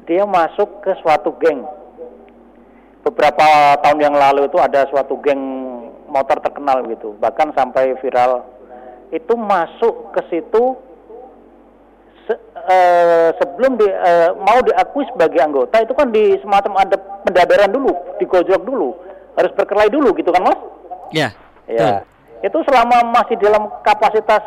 dia 0.05 0.25
masuk 0.25 0.85
ke 0.85 0.93
suatu 1.01 1.33
geng. 1.41 1.65
Beberapa 3.05 3.77
tahun 3.81 4.01
yang 4.01 4.17
lalu 4.17 4.49
itu 4.49 4.61
ada 4.61 4.85
suatu 4.93 5.17
geng 5.25 5.41
motor 6.09 6.41
terkenal 6.45 6.85
gitu, 6.89 7.17
bahkan 7.17 7.53
sampai 7.57 7.97
viral. 8.05 8.45
Itu 9.13 9.37
masuk 9.37 10.13
ke 10.13 10.21
situ 10.29 10.77
se- 12.29 12.45
eh, 12.69 13.29
sebelum 13.41 13.81
di, 13.81 13.89
eh, 13.89 14.29
mau 14.37 14.61
diakui 14.61 15.09
sebagai 15.09 15.41
anggota 15.41 15.81
itu 15.81 15.93
kan 15.97 16.13
di 16.13 16.37
semacam 16.45 16.85
ada 16.85 16.97
pendadaran 17.25 17.73
dulu, 17.73 17.93
digojok 18.21 18.61
dulu, 18.61 18.93
harus 19.41 19.53
berkelahi 19.57 19.89
dulu 19.89 20.13
gitu 20.17 20.29
kan 20.33 20.45
mas? 20.45 20.61
Ya. 21.11 21.29
Ya, 21.71 22.03
itu 22.43 22.59
selama 22.67 23.07
masih 23.15 23.39
dalam 23.39 23.71
kapasitas 23.87 24.43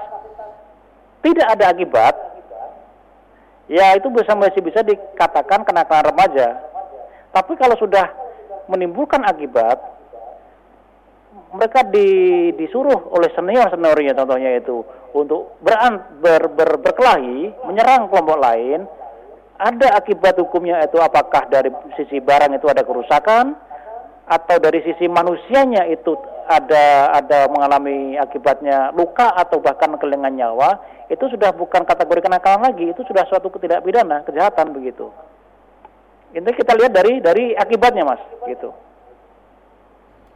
tidak 1.24 1.48
ada 1.56 1.72
akibat, 1.72 2.15
ya 3.72 3.96
itu 3.96 4.12
bisa 4.12 4.36
masih 4.36 4.60
bisa 4.60 4.84
dikatakan 4.84 5.63
kenakalan 5.63 6.12
remaja. 6.12 6.60
Tapi 7.32 7.56
kalau 7.56 7.80
sudah 7.80 8.12
menimbulkan 8.68 9.24
akibat, 9.24 9.80
mereka 11.53 11.86
di, 11.88 12.50
disuruh 12.58 13.13
oleh 13.13 13.30
senior 13.38 13.70
seniornya 13.70 14.18
contohnya 14.18 14.58
itu 14.58 14.82
untuk 15.13 15.62
beran, 15.62 16.01
ber, 16.18 16.50
ber, 16.50 16.82
berkelahi, 16.82 17.53
menyerang 17.70 18.10
kelompok 18.10 18.38
lain. 18.42 18.89
Ada 19.53 20.01
akibat 20.01 20.36
hukumnya 20.42 20.82
itu 20.82 20.98
apakah 20.98 21.46
dari 21.48 21.70
sisi 21.96 22.20
barang 22.20 22.58
itu 22.58 22.68
ada 22.68 22.82
kerusakan 22.84 23.53
atau 24.25 24.58
dari 24.60 24.82
sisi 24.82 25.06
manusianya 25.06 25.88
itu 25.88 26.18
ada 26.47 27.15
ada 27.15 27.39
mengalami 27.47 28.19
akibatnya 28.19 28.91
luka 28.91 29.31
atau 29.35 29.59
bahkan 29.63 29.95
kehilangan 29.95 30.33
nyawa 30.33 30.69
itu 31.07 31.29
sudah 31.29 31.53
bukan 31.53 31.83
kategori 31.85 32.25
kenakalan 32.25 32.71
lagi 32.71 32.89
itu 32.89 33.01
sudah 33.05 33.23
suatu 33.29 33.51
ketidakpidana 33.53 34.25
kejahatan 34.25 34.73
begitu. 34.73 35.13
Ini 36.33 36.50
kita 36.50 36.73
lihat 36.73 36.91
dari 36.91 37.21
dari 37.21 37.45
akibatnya 37.53 38.03
mas 38.03 38.21
gitu. 38.50 38.73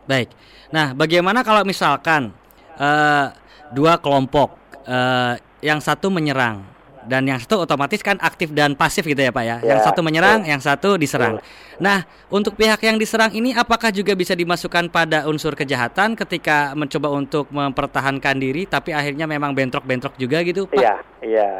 Baik. 0.06 0.30
Nah, 0.70 0.94
bagaimana 0.94 1.42
kalau 1.42 1.66
misalkan 1.66 2.32
eh, 2.78 3.26
dua 3.74 3.98
kelompok, 4.00 4.56
eh, 4.86 5.42
yang 5.66 5.82
satu 5.82 6.14
menyerang 6.14 6.77
dan 7.08 7.24
yang 7.26 7.40
satu 7.40 7.64
otomatis 7.64 8.04
kan 8.04 8.20
aktif 8.20 8.52
dan 8.52 8.76
pasif 8.76 9.08
gitu 9.08 9.18
ya 9.18 9.32
Pak 9.32 9.44
ya. 9.44 9.58
Ya, 9.64 9.76
yang 9.76 9.80
satu 9.82 10.04
menyerang, 10.06 10.44
betul. 10.44 10.52
yang 10.52 10.62
satu 10.62 10.90
diserang. 11.00 11.40
Nah, 11.80 12.04
untuk 12.28 12.60
pihak 12.60 12.84
yang 12.84 13.00
diserang 13.00 13.32
ini 13.32 13.56
apakah 13.56 13.90
juga 13.90 14.14
bisa 14.14 14.36
dimasukkan 14.36 14.92
pada 14.92 15.26
unsur 15.26 15.56
kejahatan 15.56 16.14
ketika 16.20 16.76
mencoba 16.76 17.08
untuk 17.14 17.48
mempertahankan 17.50 18.36
diri 18.38 18.68
tapi 18.68 18.92
akhirnya 18.92 19.26
memang 19.26 19.56
bentrok-bentrok 19.56 20.20
juga 20.20 20.44
gitu 20.44 20.68
Pak? 20.68 20.76
iya 20.76 20.96
iya 21.24 21.52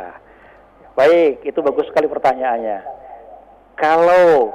baik 0.94 1.46
itu 1.48 1.60
bagus 1.64 1.88
sekali 1.88 2.06
pertanyaannya 2.10 2.80
kalau 3.78 4.52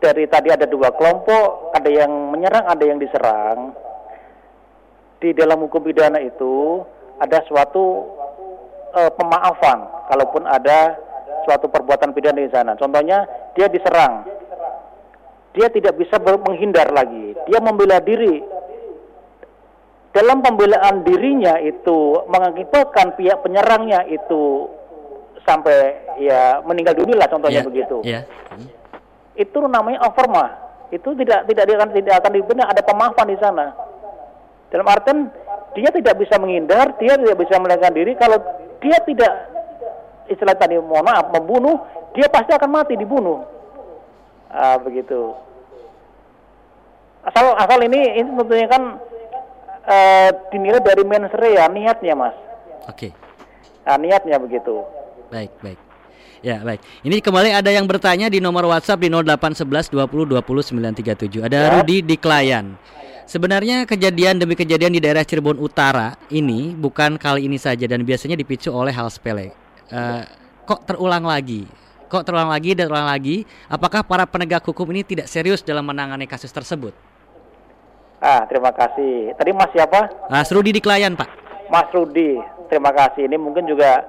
dari 0.00 0.24
tadi 0.26 0.48
ada 0.50 0.64
dua 0.64 0.90
kelompok 0.96 1.76
ada 1.76 1.88
yang 1.88 2.10
menyerang 2.32 2.64
ada 2.66 2.84
yang 2.84 2.98
diserang 2.98 3.76
di 5.20 5.36
dalam 5.36 5.60
hukum 5.60 5.84
pidana 5.84 6.18
itu 6.24 6.82
ada 7.20 7.44
suatu 7.44 8.08
eh, 8.94 9.10
pemaafan 9.14 9.78
kalaupun 10.10 10.44
ada 10.46 10.98
suatu 11.46 11.70
perbuatan 11.70 12.12
pidana 12.12 12.40
di 12.42 12.50
sana. 12.52 12.76
Contohnya 12.76 13.24
dia 13.56 13.66
diserang, 13.70 14.26
dia 15.56 15.66
tidak 15.72 15.96
bisa 15.96 16.20
menghindar 16.20 16.90
lagi, 16.92 17.34
dia 17.48 17.58
membela 17.58 17.98
diri. 18.02 18.42
Dalam 20.10 20.42
pembelaan 20.42 21.06
dirinya 21.06 21.54
itu 21.62 22.26
mengakibatkan 22.26 23.14
pihak 23.14 23.46
penyerangnya 23.46 24.02
itu 24.10 24.66
sampai 25.46 25.94
ya 26.18 26.58
meninggal 26.66 26.98
dunia 26.98 27.14
lah 27.14 27.30
contohnya 27.30 27.62
Iya, 27.62 27.68
begitu. 27.70 27.96
Iya. 28.02 28.20
Itu 29.38 29.62
namanya 29.64 30.02
overma. 30.04 30.68
itu 30.90 31.06
tidak 31.22 31.46
tidak 31.46 31.70
akan 31.70 31.94
tidak 31.94 32.14
akan 32.18 32.32
dibenar 32.34 32.66
ada 32.74 32.82
pemaafan 32.82 33.30
di 33.30 33.38
sana. 33.38 33.70
Dalam 34.74 34.90
artian 34.90 35.30
dia 35.78 35.86
tidak 35.94 36.18
bisa 36.18 36.34
menghindar, 36.42 36.98
dia 36.98 37.14
tidak 37.14 37.38
bisa 37.38 37.62
melarikan 37.62 37.94
diri 37.94 38.18
kalau 38.18 38.42
dia 38.80 38.96
tidak 39.04 39.32
istilah 40.30 40.56
tadi 40.56 40.78
mohon 40.80 41.04
maaf 41.04 41.28
membunuh, 41.34 41.80
dia 42.16 42.26
pasti 42.30 42.54
akan 42.54 42.70
mati 42.70 42.94
dibunuh. 42.96 43.44
Ah, 44.50 44.78
begitu. 44.80 45.34
Asal 47.20 47.52
asal 47.54 47.78
ini 47.84 48.00
ini 48.16 48.28
tentunya 48.32 48.66
kan 48.66 48.96
uh, 49.84 50.28
dinilai 50.48 50.80
dari 50.80 51.04
mensrea 51.04 51.68
niatnya, 51.68 52.14
Mas. 52.16 52.36
Oke. 52.88 53.12
Okay. 53.12 53.12
Nah, 53.84 54.00
niatnya 54.00 54.40
begitu. 54.40 54.86
Baik, 55.28 55.52
baik. 55.60 55.89
Ya, 56.40 56.64
baik. 56.64 56.80
Ini 57.04 57.20
kembali 57.20 57.52
ada 57.52 57.68
yang 57.68 57.84
bertanya 57.84 58.32
di 58.32 58.40
nomor 58.40 58.64
WhatsApp 58.64 59.04
di 59.04 59.12
0811 59.12 59.92
20 59.92 60.40
20 60.40 60.40
937. 60.40 61.44
Ada 61.44 61.58
ya. 61.58 61.68
Rudi 61.76 62.00
di 62.00 62.16
Klayan. 62.16 62.80
Sebenarnya 63.28 63.86
kejadian 63.86 64.42
demi 64.42 64.58
kejadian 64.58 64.90
di 64.90 64.98
daerah 64.98 65.22
Cirebon 65.22 65.60
Utara 65.62 66.18
ini 66.34 66.74
bukan 66.74 67.14
kali 67.14 67.46
ini 67.46 67.62
saja 67.62 67.86
dan 67.86 68.02
biasanya 68.02 68.34
dipicu 68.34 68.74
oleh 68.74 68.90
hal 68.90 69.06
sepele. 69.06 69.54
Uh, 69.86 70.26
kok 70.66 70.82
terulang 70.82 71.22
lagi? 71.22 71.68
Kok 72.10 72.26
terulang 72.26 72.50
lagi 72.50 72.74
dan 72.74 72.90
terulang 72.90 73.06
lagi? 73.06 73.46
Apakah 73.70 74.02
para 74.02 74.26
penegak 74.26 74.66
hukum 74.66 74.90
ini 74.90 75.06
tidak 75.06 75.30
serius 75.30 75.62
dalam 75.62 75.86
menangani 75.86 76.26
kasus 76.26 76.50
tersebut? 76.50 76.90
Ah, 78.18 78.42
terima 78.50 78.74
kasih. 78.74 79.30
Tadi 79.38 79.50
Mas 79.54 79.70
siapa? 79.70 80.10
Mas 80.26 80.50
Rudi 80.50 80.74
di 80.74 80.82
Klayan, 80.82 81.14
Pak. 81.14 81.30
Mas 81.70 81.86
Rudi, 81.94 82.36
terima 82.66 82.90
kasih. 82.90 83.30
Ini 83.30 83.38
mungkin 83.38 83.62
juga 83.64 84.04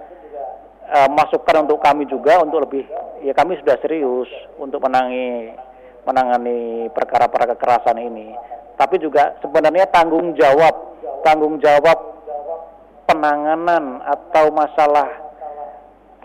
uh, 0.91 1.09
masukan 1.09 1.63
untuk 1.63 1.79
kami 1.79 2.03
juga 2.05 2.43
untuk 2.43 2.67
lebih 2.67 2.83
ya 3.23 3.31
kami 3.31 3.55
sudah 3.63 3.79
serius 3.79 4.27
untuk 4.59 4.83
menangi 4.83 5.55
menangani 6.03 6.89
perkara-perkara 6.91 7.55
kekerasan 7.55 7.97
ini. 8.01 8.35
Tapi 8.75 8.97
juga 8.97 9.37
sebenarnya 9.39 9.87
tanggung 9.93 10.33
jawab 10.35 10.73
tanggung 11.21 11.61
jawab 11.61 11.97
penanganan 13.05 14.01
atau 14.01 14.49
masalah 14.49 15.09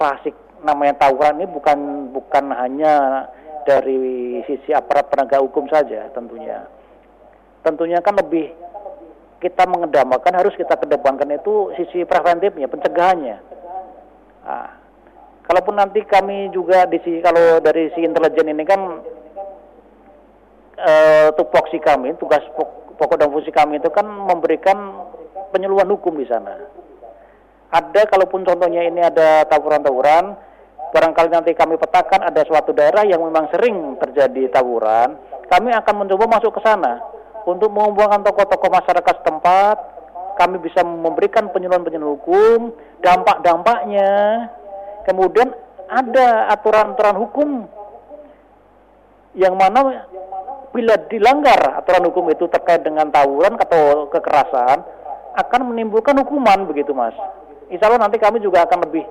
klasik 0.01 0.33
namanya 0.65 0.97
tawuran 0.97 1.41
ini 1.41 1.47
bukan 1.53 1.79
bukan 2.17 2.45
hanya 2.57 3.27
dari 3.69 4.41
sisi 4.49 4.73
aparat 4.73 5.13
penegak 5.13 5.43
hukum 5.45 5.69
saja 5.69 6.09
tentunya. 6.17 6.65
Tentunya 7.61 7.99
kan 8.01 8.17
lebih 8.17 8.55
kita 9.43 9.69
mengedepankan 9.69 10.33
harus 10.33 10.57
kita 10.57 10.81
kedepankan 10.81 11.29
itu 11.29 11.77
sisi 11.77 12.09
preventifnya 12.09 12.73
pencegahannya 12.73 13.56
nah, 14.47 14.71
kalaupun 15.43 15.75
nanti 15.75 16.07
kami 16.07 16.55
juga 16.55 16.87
di 16.87 17.03
sisi 17.03 17.19
kalau 17.19 17.59
dari 17.59 17.91
si 17.93 18.07
intelijen 18.07 18.55
ini 18.55 18.63
kan 18.63 18.81
uh, 20.79 21.29
tupoksi 21.35 21.83
kami, 21.83 22.15
tugas 22.17 22.43
pokok 22.97 23.19
dan 23.19 23.29
fungsi 23.29 23.53
kami 23.53 23.83
itu 23.83 23.91
kan 23.93 24.07
memberikan 24.07 25.07
penyuluhan 25.51 25.89
hukum 25.91 26.17
di 26.17 26.27
sana. 26.29 26.57
Ada 27.71 28.07
kalaupun 28.07 28.47
contohnya 28.47 28.87
ini 28.87 29.03
ada 29.03 29.43
tawuran-tawuran, 29.51 30.39
barangkali 30.95 31.29
nanti 31.35 31.53
kami 31.53 31.77
petakan 31.77 32.25
ada 32.25 32.47
suatu 32.47 32.71
daerah 32.71 33.03
yang 33.05 33.21
memang 33.21 33.51
sering 33.51 33.99
terjadi 33.99 34.49
tawuran, 34.55 35.19
kami 35.51 35.75
akan 35.75 35.95
mencoba 36.07 36.39
masuk 36.39 36.57
ke 36.57 36.61
sana 36.63 37.03
untuk 37.47 37.71
mengumpulkan 37.71 38.23
tokoh-tokoh 38.27 38.71
masyarakat 38.71 39.15
setempat, 39.23 39.77
kami 40.37 40.61
bisa 40.61 40.85
memberikan 40.85 41.49
penyuluhan-penyuluhan 41.51 42.13
hukum, 42.21 42.61
dampak-dampaknya, 43.01 44.47
kemudian 45.09 45.53
ada 45.89 46.53
aturan-aturan 46.53 47.17
hukum 47.17 47.49
yang 49.37 49.55
mana 49.57 50.07
bila 50.73 50.97
dilanggar 51.09 51.81
aturan 51.81 52.05
hukum 52.11 52.29
itu 52.33 52.45
terkait 52.53 52.85
dengan 52.85 53.09
tawuran 53.09 53.57
atau 53.57 54.13
kekerasan 54.13 54.85
akan 55.37 55.61
menimbulkan 55.73 56.17
hukuman 56.21 56.69
begitu 56.69 56.93
mas. 56.93 57.17
Insya 57.73 57.89
Allah 57.89 58.09
nanti 58.09 58.21
kami 58.21 58.41
juga 58.41 58.65
akan 58.65 58.89
lebih 58.89 59.05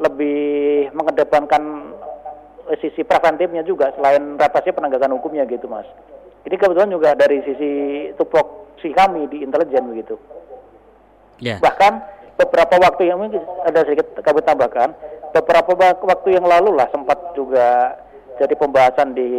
lebih 0.00 0.90
mengedepankan 0.96 1.92
sisi 2.80 3.04
preventifnya 3.04 3.62
juga 3.64 3.92
selain 3.96 4.40
represi 4.40 4.72
penegakan 4.72 5.16
hukumnya 5.16 5.44
gitu 5.44 5.68
mas. 5.68 5.88
Jadi 6.44 6.56
kebetulan 6.60 6.92
juga 6.92 7.16
dari 7.16 7.40
sisi 7.44 7.72
tupoksi 8.20 8.92
kami 8.92 9.28
di 9.32 9.40
intelijen 9.44 9.88
begitu. 9.88 10.16
Yeah. 11.42 11.58
Bahkan 11.58 11.92
beberapa 12.38 12.74
waktu 12.82 13.10
yang 13.10 13.22
mungkin 13.22 13.42
ada 13.62 13.86
sedikit 13.86 14.18
kami 14.22 14.42
tambahkan 14.42 14.94
beberapa 15.34 15.70
waktu 16.02 16.28
yang 16.38 16.46
lalu 16.46 16.74
lah 16.74 16.86
sempat 16.90 17.34
juga 17.34 17.98
jadi 18.38 18.54
pembahasan 18.58 19.14
di 19.14 19.30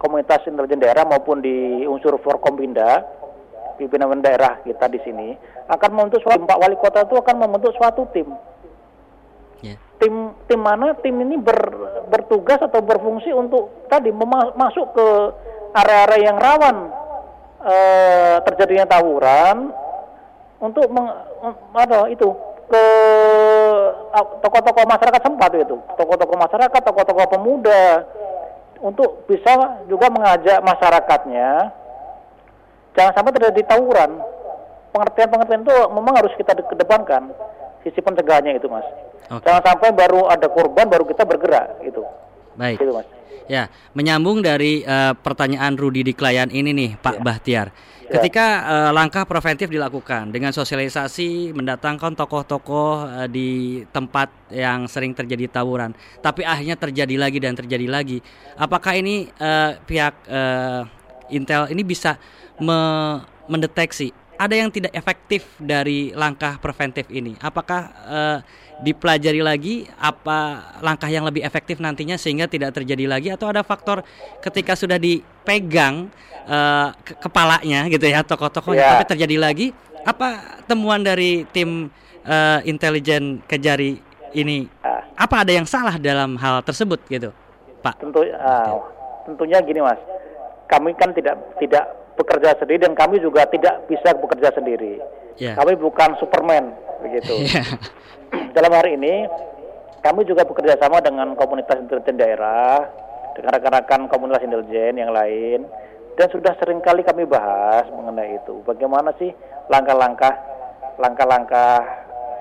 komunitas 0.00 0.44
intelijen 0.48 0.80
daerah 0.80 1.04
maupun 1.04 1.44
di 1.44 1.84
unsur 1.84 2.16
Forkompinda 2.20 3.04
pimpinan 3.76 4.20
daerah 4.20 4.60
kita 4.64 4.88
di 4.88 5.00
sini 5.04 5.36
akan 5.68 5.90
membentuk 5.92 6.20
suatu 6.24 6.44
Pak 6.44 6.60
Wali 6.60 6.76
Kota 6.76 7.04
itu 7.04 7.16
akan 7.16 7.36
membentuk 7.40 7.72
suatu 7.76 8.04
tim. 8.12 8.28
Yeah. 9.62 9.78
Tim 10.02 10.34
tim 10.50 10.60
mana 10.60 10.98
tim 11.00 11.16
ini 11.22 11.38
ber, 11.38 11.56
bertugas 12.10 12.58
atau 12.58 12.82
berfungsi 12.82 13.30
untuk 13.30 13.86
tadi 13.86 14.10
masuk 14.58 14.90
ke 14.92 15.06
area-area 15.72 16.28
yang 16.28 16.36
rawan 16.36 16.76
eh, 17.62 18.36
terjadinya 18.42 18.90
tawuran 18.90 19.70
untuk 20.62 20.86
meng, 20.94 21.10
ada 21.74 22.06
itu 22.06 22.30
ke 22.70 22.84
tokoh-tokoh 24.46 24.86
masyarakat 24.86 25.20
sempat 25.26 25.50
itu, 25.58 25.76
tokoh-tokoh 25.98 26.38
masyarakat, 26.38 26.80
tokoh-tokoh 26.86 27.26
pemuda, 27.34 28.06
untuk 28.82 29.26
bisa 29.26 29.82
juga 29.86 30.10
mengajak 30.10 30.58
masyarakatnya 30.62 31.70
jangan 32.98 33.12
sampai 33.14 33.32
terjadi 33.34 33.62
tawuran. 33.74 34.10
Pengertian-pengertian 34.92 35.64
itu 35.64 35.76
memang 35.88 36.14
harus 36.20 36.36
kita 36.36 36.52
kedepankan 36.52 37.32
sisi 37.80 38.04
pencegahannya 38.04 38.60
itu, 38.60 38.68
Mas. 38.68 38.84
Okay. 39.24 39.48
Jangan 39.48 39.62
sampai 39.64 39.88
baru 39.96 40.28
ada 40.28 40.52
korban 40.52 40.84
baru 40.84 41.08
kita 41.08 41.24
bergerak 41.24 41.80
itu. 41.80 42.04
Baik. 42.56 42.78
Gitu, 42.80 42.92
Mas. 42.92 43.06
Ya, 43.50 43.68
menyambung 43.92 44.38
dari 44.38 44.86
uh, 44.86 45.18
pertanyaan 45.18 45.74
Rudi 45.74 46.06
di 46.06 46.14
klien 46.14 46.46
ini 46.48 46.70
nih, 46.70 46.90
Pak 46.94 47.18
ya. 47.18 47.22
Bahtiar. 47.26 47.66
Ya. 48.06 48.18
Ketika 48.18 48.46
uh, 48.62 48.90
langkah 48.94 49.26
preventif 49.26 49.66
dilakukan 49.66 50.30
dengan 50.30 50.54
sosialisasi, 50.54 51.50
mendatangkan 51.50 52.14
tokoh-tokoh 52.14 53.08
uh, 53.08 53.26
di 53.26 53.82
tempat 53.90 54.30
yang 54.54 54.86
sering 54.86 55.10
terjadi 55.16 55.50
tawuran, 55.50 55.90
tapi 56.22 56.46
akhirnya 56.46 56.78
terjadi 56.78 57.14
lagi 57.18 57.38
dan 57.42 57.58
terjadi 57.58 57.86
lagi, 57.90 58.22
apakah 58.54 58.94
ini 58.94 59.26
uh, 59.42 59.74
pihak 59.84 60.14
uh, 60.30 60.86
Intel 61.32 61.72
ini 61.72 61.82
bisa 61.82 62.20
me 62.60 62.78
mendeteksi 63.48 64.12
ada 64.42 64.54
yang 64.58 64.74
tidak 64.74 64.90
efektif 64.90 65.46
dari 65.62 66.10
langkah 66.18 66.58
preventif 66.58 67.06
ini? 67.14 67.38
Apakah 67.38 67.80
uh, 68.10 68.38
dipelajari 68.82 69.38
lagi? 69.38 69.86
Apa 69.94 70.74
langkah 70.82 71.06
yang 71.06 71.22
lebih 71.22 71.46
efektif 71.46 71.78
nantinya 71.78 72.18
sehingga 72.18 72.50
tidak 72.50 72.74
terjadi 72.74 73.06
lagi? 73.06 73.30
Atau 73.30 73.46
ada 73.46 73.62
faktor 73.62 74.02
ketika 74.42 74.74
sudah 74.74 74.98
dipegang 74.98 76.10
uh, 76.50 76.90
ke 77.06 77.14
kepalanya 77.22 77.86
gitu 77.86 78.02
ya 78.02 78.26
tokoh-tokohnya 78.26 78.82
yeah. 78.82 78.92
tapi 78.98 79.06
terjadi 79.14 79.36
lagi 79.38 79.66
apa 80.02 80.58
temuan 80.66 80.98
dari 81.06 81.46
tim 81.54 81.86
uh, 82.26 82.58
intelijen 82.66 83.38
kejari 83.46 84.02
ini? 84.34 84.66
Uh, 84.82 85.06
apa 85.14 85.46
ada 85.46 85.54
yang 85.54 85.70
salah 85.70 85.94
dalam 86.02 86.34
hal 86.34 86.66
tersebut 86.66 86.98
gitu 87.06 87.30
Pak? 87.78 88.02
Tentu 88.02 88.26
uh, 88.26 88.82
tentunya 89.22 89.62
gini 89.62 89.78
Mas. 89.78 90.02
Kami 90.66 90.90
kan 90.98 91.14
tidak 91.14 91.38
tidak 91.62 92.01
bekerja 92.18 92.56
sendiri 92.60 92.84
dan 92.84 92.92
kami 92.94 93.18
juga 93.18 93.48
tidak 93.48 93.88
bisa 93.88 94.12
bekerja 94.16 94.52
sendiri 94.52 95.00
yeah. 95.40 95.56
kami 95.56 95.76
bukan 95.76 96.16
Superman 96.20 96.76
begitu 97.00 97.44
yeah. 97.48 97.66
dalam 98.56 98.72
hari 98.72 98.96
ini 99.00 99.26
kami 100.02 100.26
juga 100.26 100.42
bekerja 100.42 100.74
sama 100.82 100.98
dengan 100.98 101.38
komunitas 101.38 101.78
intelijen 101.78 102.18
daerah, 102.18 102.90
dengan 103.38 103.54
rekan-rekan 103.54 104.10
komunitas 104.10 104.42
intelijen 104.42 104.98
yang 104.98 105.14
lain, 105.14 105.62
dan 106.18 106.26
sudah 106.34 106.58
sering 106.58 106.82
kali 106.82 107.06
kami 107.06 107.22
bahas 107.22 107.86
mengenai 107.94 108.42
itu. 108.42 108.66
Bagaimana 108.66 109.14
sih 109.22 109.30
langkah-langkah, 109.70 110.34
langkah-langkah 110.98 111.86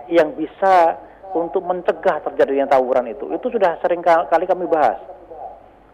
yang 0.09 0.33
bisa 0.33 0.97
untuk 1.37 1.61
mencegah 1.61 2.25
terjadinya 2.25 2.73
tawuran 2.73 3.13
itu? 3.13 3.29
Itu 3.29 3.53
sudah 3.53 3.77
sering 3.85 4.01
kali 4.01 4.49
kami 4.49 4.65
bahas. 4.65 4.97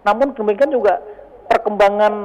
Namun 0.07 0.39
demikian 0.39 0.71
juga 0.71 1.03
perkembangan 1.51 2.15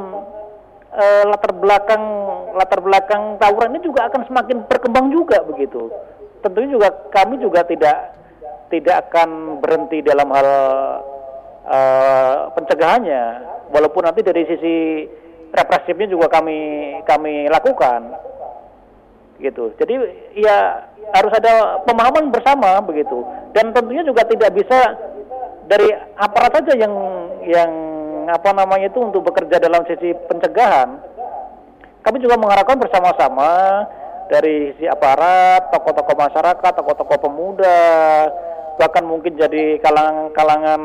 eh, 0.92 1.24
latar 1.24 1.52
belakang 1.57 2.05
latar 2.52 2.81
belakang 2.85 3.22
tawuran 3.40 3.76
ini 3.76 3.81
juga 3.85 4.09
akan 4.12 4.28
semakin 4.28 4.68
berkembang 4.68 5.09
juga 5.12 5.40
begitu. 5.44 5.88
Tentunya 6.42 6.68
juga 6.74 6.88
kami 7.14 7.38
juga 7.38 7.62
tidak 7.64 8.18
tidak 8.72 9.09
akan 9.09 9.61
berhenti 9.61 10.00
dalam 10.00 10.33
hal 10.33 10.48
uh, 11.68 12.50
pencegahannya. 12.57 13.22
Walaupun 13.68 14.02
nanti 14.09 14.24
dari 14.24 14.48
sisi 14.48 15.07
represifnya 15.52 16.09
juga 16.09 16.33
kami 16.33 16.59
kami 17.05 17.52
lakukan. 17.52 18.16
Gitu. 19.37 19.76
Jadi 19.76 19.94
ya 20.40 20.88
harus 21.12 21.33
ada 21.37 21.85
pemahaman 21.85 22.33
bersama 22.33 22.81
begitu. 22.81 23.22
Dan 23.52 23.76
tentunya 23.76 24.02
juga 24.02 24.24
tidak 24.24 24.57
bisa 24.57 24.96
dari 25.68 25.92
aparat 26.16 26.59
saja 26.59 26.72
yang 26.74 26.94
yang 27.44 27.70
apa 28.28 28.50
namanya 28.52 28.90
itu 28.90 29.00
untuk 29.00 29.26
bekerja 29.26 29.58
dalam 29.58 29.82
sisi 29.88 30.14
pencegahan, 30.28 31.00
kami 32.02 32.18
juga 32.22 32.38
mengharapkan 32.38 32.78
bersama-sama 32.78 33.50
dari 34.30 34.74
sisi 34.74 34.87
aparat, 34.90 35.70
tokoh-tokoh 35.70 36.16
masyarakat, 36.18 36.72
tokoh-tokoh 36.78 37.18
pemuda, 37.20 37.82
bahkan 38.78 39.04
mungkin 39.04 39.37
jadi 39.37 39.78
kalangan-kalangan 39.82 40.80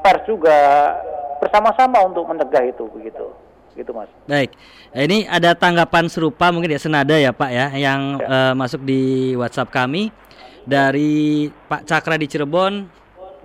pers 0.00 0.22
juga 0.24 0.60
bersama-sama 1.42 2.06
untuk 2.06 2.24
mencegah 2.30 2.64
itu 2.70 2.86
begitu 2.94 3.26
gitu 3.72 3.90
mas. 3.96 4.08
Baik, 4.28 4.52
ini 4.92 5.24
ada 5.24 5.56
tanggapan 5.56 6.04
serupa 6.06 6.52
mungkin 6.52 6.76
ya 6.76 6.80
senada 6.80 7.16
ya 7.16 7.32
Pak 7.32 7.50
ya 7.50 7.66
yang 7.72 8.20
ya. 8.20 8.28
Uh, 8.28 8.52
masuk 8.52 8.84
di 8.84 9.32
WhatsApp 9.32 9.72
kami 9.72 10.12
dari 10.68 11.48
Pak 11.48 11.88
Cakra 11.88 12.20
di 12.20 12.28
Cirebon. 12.28 12.84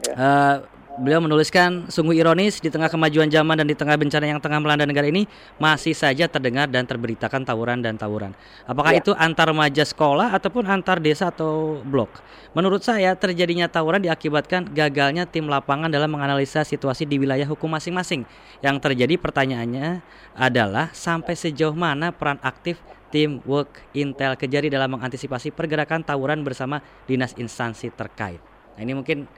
Ya. 0.03 0.13
Uh, 0.13 0.55
Beliau 0.97 1.21
menuliskan 1.21 1.85
sungguh 1.93 2.17
ironis 2.17 2.57
di 2.57 2.73
tengah 2.73 2.89
kemajuan 2.89 3.29
zaman 3.29 3.53
dan 3.61 3.69
di 3.69 3.77
tengah 3.77 3.93
bencana 3.93 4.25
yang 4.33 4.41
tengah 4.41 4.57
melanda 4.57 4.81
negara 4.81 5.05
ini 5.05 5.29
masih 5.61 5.93
saja 5.93 6.25
terdengar 6.25 6.65
dan 6.73 6.89
terberitakan 6.89 7.45
tawuran 7.45 7.85
dan 7.85 8.01
tawuran. 8.01 8.33
Apakah 8.65 8.97
ya. 8.97 9.05
itu 9.05 9.11
antar 9.13 9.53
remaja 9.53 9.85
sekolah 9.85 10.33
ataupun 10.33 10.65
antar 10.65 10.97
desa 10.97 11.29
atau 11.29 11.85
blok? 11.85 12.09
Menurut 12.57 12.81
saya 12.81 13.13
terjadinya 13.13 13.69
tawuran 13.69 14.01
diakibatkan 14.01 14.73
gagalnya 14.73 15.29
tim 15.29 15.45
lapangan 15.45 15.93
dalam 15.93 16.09
menganalisa 16.09 16.65
situasi 16.65 17.05
di 17.05 17.21
wilayah 17.21 17.45
hukum 17.45 17.69
masing-masing. 17.69 18.25
Yang 18.65 18.77
terjadi 18.81 19.21
pertanyaannya 19.21 20.01
adalah 20.33 20.89
sampai 20.97 21.37
sejauh 21.37 21.77
mana 21.77 22.09
peran 22.09 22.41
aktif 22.41 22.81
tim 23.13 23.39
work 23.45 23.85
Intel 23.93 24.33
Kejari 24.33 24.73
dalam 24.73 24.97
mengantisipasi 24.97 25.53
pergerakan 25.53 26.01
tawuran 26.01 26.41
bersama 26.41 26.81
dinas 27.05 27.37
instansi 27.37 27.93
terkait. 27.93 28.41
Nah, 28.75 28.81
ini 28.81 28.93
mungkin 28.97 29.29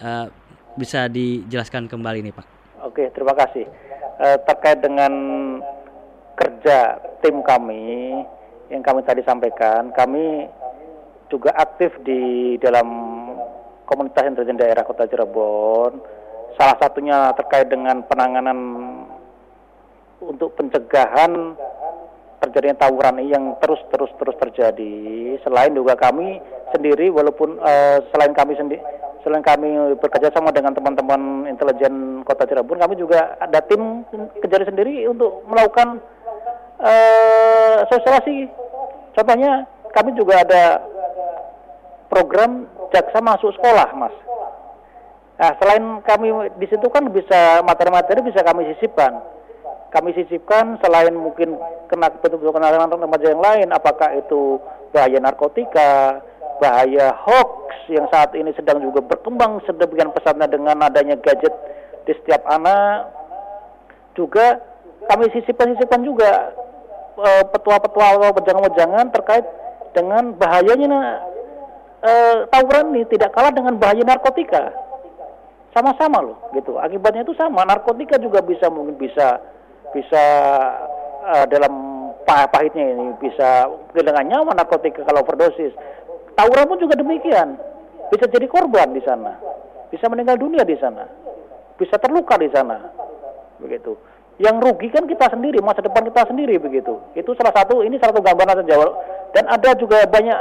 uh, 0.00 0.28
bisa 0.76 1.08
dijelaskan 1.08 1.88
kembali 1.88 2.20
nih 2.22 2.34
Pak. 2.36 2.46
Oke, 2.84 3.08
terima 3.16 3.32
kasih. 3.32 3.64
E, 4.20 4.26
terkait 4.44 4.78
dengan 4.84 5.12
kerja 6.36 7.00
tim 7.24 7.40
kami 7.40 8.12
yang 8.68 8.84
kami 8.84 9.00
tadi 9.02 9.24
sampaikan, 9.24 9.90
kami 9.96 10.46
juga 11.32 11.50
aktif 11.56 11.90
di 12.04 12.54
dalam 12.62 12.86
komunitas 13.88 14.26
intelijen 14.26 14.60
daerah 14.60 14.84
Kota 14.84 15.08
Cirebon. 15.08 15.98
Salah 16.56 16.76
satunya 16.80 17.32
terkait 17.36 17.68
dengan 17.68 18.00
penanganan 18.06 18.58
untuk 20.20 20.56
pencegahan 20.56 21.52
terjadinya 22.46 22.86
tawuran 22.86 23.18
ini 23.18 23.34
yang 23.34 23.58
terus 23.58 23.82
terus 23.90 24.10
terus 24.14 24.38
terjadi. 24.38 24.94
Selain 25.42 25.74
juga 25.74 25.98
kami 25.98 26.38
sendiri, 26.70 27.10
walaupun 27.10 27.58
uh, 27.58 27.98
selain 28.14 28.30
kami 28.30 28.54
sendiri 28.54 28.80
selain 29.26 29.42
kami 29.42 29.98
bekerja 29.98 30.30
sama 30.30 30.54
dengan 30.54 30.70
teman-teman 30.70 31.50
intelijen 31.50 32.22
Kota 32.22 32.46
Cirebon, 32.46 32.78
kami 32.78 32.94
juga 32.94 33.34
ada 33.42 33.58
tim 33.58 34.06
kejari 34.38 34.62
sendiri 34.62 35.02
untuk 35.10 35.42
melakukan 35.50 35.98
uh, 36.78 37.82
sosialisasi. 37.90 38.46
Contohnya, 39.18 39.66
kami 39.90 40.14
juga 40.14 40.46
ada 40.46 40.78
program 42.06 42.70
jaksa 42.94 43.18
masuk 43.18 43.50
sekolah, 43.58 43.90
Mas. 43.98 44.14
Nah, 45.42 45.52
selain 45.58 45.84
kami 46.06 46.30
di 46.62 46.66
situ 46.70 46.86
kan 46.86 47.10
bisa 47.10 47.66
materi-materi 47.66 48.22
bisa 48.30 48.46
kami 48.46 48.70
sisipkan. 48.78 49.20
Kami 49.94 50.10
sisipkan 50.12 50.76
selain 50.82 51.14
mungkin 51.14 51.56
kena 51.86 52.10
betul-betul 52.10 52.52
kenalan 52.52 52.90
remaja 52.90 53.26
yang 53.30 53.40
lain, 53.40 53.68
apakah 53.70 54.12
itu 54.18 54.58
bahaya 54.90 55.18
narkotika, 55.22 56.20
bahaya 56.58 57.14
hoax 57.14 57.86
yang 57.86 58.10
saat 58.10 58.34
ini 58.34 58.50
sedang 58.58 58.82
juga 58.82 58.98
berkembang 59.04 59.62
sedemikian 59.64 60.10
pesatnya 60.10 60.50
dengan 60.50 60.82
adanya 60.82 61.14
gadget 61.22 61.54
di 62.04 62.12
setiap 62.18 62.42
anak. 62.50 63.14
Juga 64.18 64.58
kami 65.06 65.30
sisipkan-sisipkan 65.30 66.02
juga 66.02 66.50
uh, 67.20 67.44
petua-petua 67.52 68.04
atau 68.16 68.32
wejangan-wejangan 68.42 69.06
terkait 69.14 69.46
dengan 69.94 70.34
bahayanya 70.34 71.20
uh, 72.02 72.36
tawuran 72.50 72.96
ini 72.96 73.06
tidak 73.08 73.32
kalah 73.36 73.52
dengan 73.54 73.78
bahaya 73.78 74.02
narkotika. 74.02 74.72
Sama-sama 75.76 76.24
loh 76.24 76.38
gitu. 76.56 76.80
Akibatnya 76.80 77.22
itu 77.22 77.36
sama 77.36 77.62
narkotika 77.68 78.16
juga 78.16 78.40
bisa 78.40 78.72
mungkin 78.72 78.96
bisa 78.96 79.36
bisa 79.96 80.24
uh, 81.24 81.44
dalam 81.48 81.72
pahitnya 82.28 82.92
ini 82.92 83.16
bisa 83.16 83.64
kehilangan 83.96 84.28
nyawa 84.28 84.52
narkotika 84.52 85.00
kalau 85.08 85.24
overdosis 85.24 85.72
Tawuran 86.36 86.68
pun 86.68 86.78
juga 86.78 87.00
demikian. 87.00 87.56
Bisa 88.12 88.28
jadi 88.28 88.44
korban 88.44 88.92
di 88.92 89.00
sana. 89.00 89.40
Bisa 89.88 90.04
meninggal 90.12 90.36
dunia 90.36 90.62
di 90.68 90.76
sana. 90.76 91.08
Bisa 91.80 91.96
terluka 91.96 92.36
di 92.36 92.52
sana. 92.52 92.76
Begitu. 93.56 93.96
Yang 94.36 94.56
rugi 94.68 94.92
kan 94.92 95.08
kita 95.08 95.32
sendiri, 95.32 95.64
masa 95.64 95.80
depan 95.80 96.04
kita 96.12 96.28
sendiri 96.28 96.60
begitu. 96.60 97.00
Itu 97.16 97.32
salah 97.40 97.56
satu, 97.56 97.80
ini 97.80 97.96
salah 97.96 98.12
satu 98.12 98.20
gambaran 98.20 98.56
saja. 98.62 98.76
Dan 99.32 99.44
ada 99.48 99.70
juga 99.80 100.04
banyak 100.04 100.38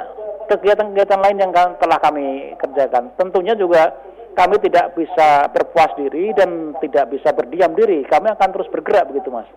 kegiatan-kegiatan 0.51 1.19
lain 1.23 1.37
yang 1.39 1.51
telah 1.55 1.97
kami 2.03 2.59
kerjakan. 2.59 3.15
Tentunya 3.15 3.55
juga 3.55 3.95
kami 4.35 4.59
tidak 4.59 4.93
bisa 4.93 5.47
berpuas 5.49 5.95
diri 5.95 6.35
dan 6.35 6.75
tidak 6.83 7.15
bisa 7.15 7.31
berdiam 7.31 7.71
diri. 7.71 8.03
Kami 8.03 8.27
akan 8.35 8.49
terus 8.51 8.67
bergerak 8.67 9.07
begitu, 9.09 9.31
Mas. 9.31 9.47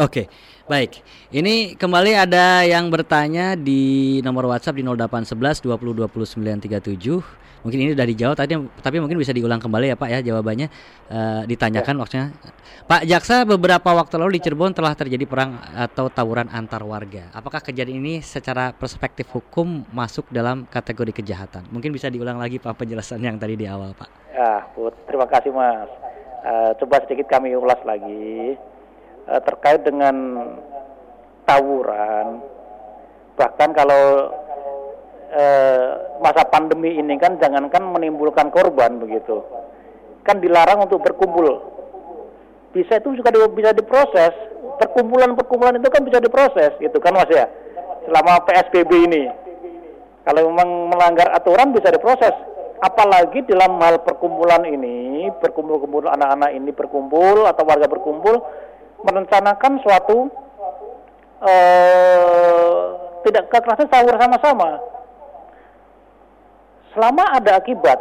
Oke, 0.00 0.24
baik. 0.64 1.04
Ini 1.28 1.76
kembali 1.76 2.16
ada 2.16 2.64
yang 2.64 2.88
bertanya 2.88 3.52
di 3.52 4.24
nomor 4.24 4.48
WhatsApp 4.48 4.80
di 4.80 4.84
0811 4.88 5.60
20 5.60 6.08
37. 6.64 7.41
Mungkin 7.62 7.78
ini 7.78 7.90
sudah 7.94 8.06
dijawab 8.06 8.36
tadi, 8.38 8.58
tapi 8.58 8.96
mungkin 8.98 9.18
bisa 9.18 9.30
diulang 9.30 9.62
kembali 9.62 9.94
ya 9.94 9.96
Pak 9.96 10.08
ya 10.10 10.18
jawabannya 10.18 10.66
uh, 11.10 11.42
ditanyakan 11.46 11.94
ya. 11.94 11.98
maksudnya. 11.98 12.26
Pak 12.90 13.02
Jaksa 13.06 13.46
beberapa 13.46 13.94
waktu 13.94 14.18
lalu 14.18 14.38
di 14.38 14.40
Cirebon 14.42 14.74
telah 14.74 14.98
terjadi 14.98 15.22
perang 15.22 15.62
atau 15.78 16.10
tawuran 16.10 16.50
antar 16.50 16.82
warga. 16.82 17.30
Apakah 17.30 17.62
kejadian 17.62 18.02
ini 18.02 18.14
secara 18.18 18.74
perspektif 18.74 19.30
hukum 19.30 19.86
masuk 19.94 20.26
dalam 20.34 20.66
kategori 20.66 21.22
kejahatan? 21.22 21.70
Mungkin 21.70 21.94
bisa 21.94 22.10
diulang 22.10 22.42
lagi 22.42 22.58
Pak 22.58 22.74
penjelasan 22.74 23.22
yang 23.22 23.38
tadi 23.38 23.54
di 23.54 23.70
awal 23.70 23.94
Pak. 23.94 24.34
Ya, 24.34 24.66
terima 25.06 25.30
kasih 25.30 25.54
Mas. 25.54 25.90
Uh, 26.42 26.74
coba 26.82 26.98
sedikit 27.06 27.30
kami 27.30 27.54
ulas 27.54 27.78
lagi 27.86 28.58
uh, 29.30 29.38
terkait 29.46 29.86
dengan 29.86 30.14
tawuran 31.46 32.42
bahkan 33.36 33.72
kalau 33.72 34.30
masa 36.20 36.44
pandemi 36.48 37.00
ini 37.00 37.16
kan 37.16 37.40
jangankan 37.40 37.82
menimbulkan 37.88 38.52
korban 38.52 39.00
begitu. 39.00 39.40
Kan 40.22 40.38
dilarang 40.38 40.84
untuk 40.84 41.02
berkumpul. 41.02 41.72
Bisa 42.72 43.00
itu 43.00 43.16
juga 43.16 43.32
di, 43.32 43.38
bisa 43.52 43.70
diproses. 43.72 44.32
Perkumpulan-perkumpulan 44.80 45.76
itu 45.76 45.88
kan 45.92 46.02
bisa 46.04 46.18
diproses 46.20 46.72
gitu 46.80 46.96
kan 47.00 47.16
mas 47.16 47.28
ya? 47.28 47.48
Selama 48.08 48.44
PSBB 48.48 48.90
ini. 49.08 49.22
Kalau 50.22 50.48
memang 50.48 50.92
melanggar 50.94 51.32
aturan 51.34 51.74
bisa 51.74 51.90
diproses. 51.90 52.32
Apalagi 52.82 53.46
dalam 53.46 53.78
hal 53.78 54.02
perkumpulan 54.02 54.66
ini 54.66 55.30
berkumpul-kumpul 55.38 56.10
anak-anak 56.10 56.50
ini 56.50 56.74
berkumpul 56.74 57.46
atau 57.46 57.62
warga 57.62 57.86
berkumpul 57.86 58.42
merencanakan 59.06 59.78
suatu 59.86 60.26
uh, 61.42 62.82
tidak 63.22 63.50
kekerasan 63.50 63.86
sahur 63.86 64.14
sama-sama. 64.18 64.82
Selama 66.92 67.24
ada 67.32 67.56
akibat, 67.56 67.98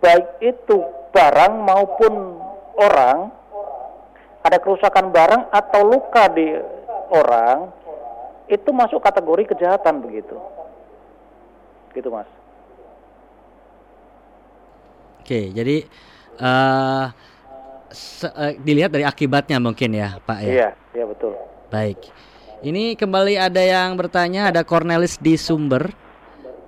baik 0.00 0.26
itu 0.40 0.76
barang 1.12 1.52
maupun 1.60 2.40
orang, 2.80 3.28
ada 4.40 4.56
kerusakan 4.56 5.12
barang 5.12 5.52
atau 5.52 5.80
luka 5.84 6.32
di 6.32 6.48
orang, 7.12 7.68
itu 8.48 8.70
masuk 8.72 9.04
kategori 9.04 9.52
kejahatan 9.52 10.00
begitu. 10.00 10.36
Gitu 11.92 12.08
mas. 12.08 12.28
Oke, 15.20 15.50
jadi 15.50 15.82
uh, 16.38 17.10
uh, 18.30 18.52
dilihat 18.62 18.94
dari 18.94 19.02
akibatnya 19.02 19.58
mungkin 19.58 19.90
ya, 19.92 20.22
Pak 20.22 20.38
ya. 20.46 20.52
Iya, 20.52 20.68
iya 20.94 21.04
betul. 21.04 21.34
Baik. 21.68 21.98
Ini 22.62 22.94
kembali 22.94 23.34
ada 23.36 23.60
yang 23.60 23.98
bertanya, 23.98 24.54
ada 24.54 24.62
Cornelis 24.62 25.18
di 25.18 25.34
Sumber. 25.36 26.05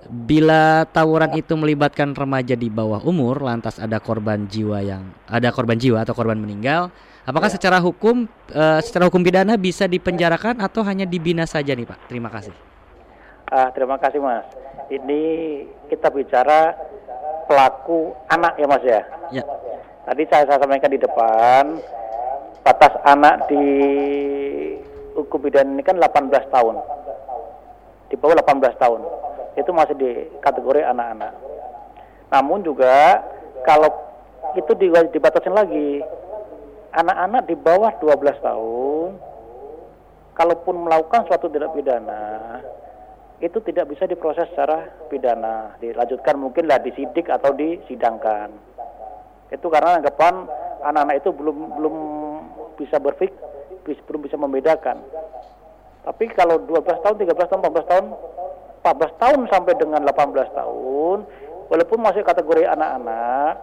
Bila 0.09 0.89
tawuran 0.89 1.37
itu 1.37 1.53
melibatkan 1.53 2.17
remaja 2.17 2.57
di 2.57 2.65
bawah 2.65 2.97
umur, 3.05 3.45
lantas 3.45 3.77
ada 3.77 4.01
korban 4.01 4.49
jiwa 4.49 4.81
yang 4.81 5.05
ada 5.29 5.53
korban 5.53 5.77
jiwa 5.77 6.01
atau 6.01 6.17
korban 6.17 6.33
meninggal, 6.33 6.89
apakah 7.29 7.45
ya. 7.45 7.53
secara 7.53 7.77
hukum 7.77 8.25
uh, 8.49 8.81
secara 8.81 9.05
hukum 9.05 9.21
pidana 9.21 9.53
bisa 9.53 9.85
dipenjarakan 9.85 10.65
atau 10.65 10.81
hanya 10.81 11.05
dibina 11.05 11.45
saja 11.45 11.77
nih, 11.77 11.85
Pak? 11.85 12.09
Terima 12.09 12.33
kasih. 12.33 12.49
Uh, 13.53 13.69
terima 13.77 14.01
kasih, 14.01 14.17
Mas. 14.17 14.49
Ini 14.89 15.21
kita 15.93 16.09
bicara 16.09 16.73
pelaku 17.45 18.17
anak 18.33 18.57
ya, 18.57 18.65
Mas 18.65 18.81
ya. 18.81 19.01
Ya. 19.29 19.45
Tadi 20.09 20.25
saya, 20.25 20.49
saya 20.49 20.57
sampaikan 20.57 20.89
di 20.89 20.97
depan 20.97 21.77
batas 22.65 22.97
anak 23.05 23.45
di 23.45 23.65
hukum 25.13 25.37
pidana 25.37 25.69
ini 25.69 25.85
kan 25.85 26.01
18 26.01 26.49
tahun. 26.49 26.75
Di 28.09 28.17
bawah 28.17 28.41
18 28.41 28.73
tahun. 28.81 29.01
Itu 29.57 29.71
masih 29.73 29.95
di 29.97 30.11
kategori 30.43 30.85
anak-anak. 30.85 31.33
Namun 32.29 32.61
juga 32.61 33.23
kalau 33.65 33.89
itu 34.57 34.71
dibatasin 35.13 35.53
lagi. 35.53 36.01
Anak-anak 36.89 37.45
di 37.45 37.53
bawah 37.53 37.93
12 38.01 38.41
tahun, 38.41 39.09
kalaupun 40.33 40.89
melakukan 40.89 41.29
suatu 41.29 41.45
tindak 41.45 41.69
pidana, 41.77 42.57
itu 43.37 43.61
tidak 43.61 43.93
bisa 43.93 44.09
diproses 44.09 44.49
secara 44.49 44.89
pidana, 45.05 45.77
dilanjutkan 45.77 46.41
mungkinlah 46.41 46.81
disidik 46.81 47.29
atau 47.29 47.53
disidangkan. 47.53 48.49
Itu 49.53 49.69
karena 49.69 50.01
anggapan 50.01 50.49
anak-anak 50.81 51.21
itu 51.21 51.29
belum 51.29 51.57
belum 51.77 51.95
bisa 52.81 52.97
berfik, 52.97 53.37
belum 53.85 54.21
bisa 54.25 54.41
membedakan. 54.41 54.97
Tapi 56.09 56.25
kalau 56.33 56.57
12 56.65 57.05
tahun, 57.05 57.15
13 57.21 57.49
tahun, 57.53 57.61
14 57.69 57.91
tahun, 57.91 58.05
14 58.79 59.21
tahun 59.21 59.41
sampai 59.51 59.73
dengan 59.75 60.01
18 60.07 60.55
tahun, 60.55 61.17
walaupun 61.67 61.99
masih 61.99 62.23
kategori 62.23 62.63
anak-anak, 62.65 63.59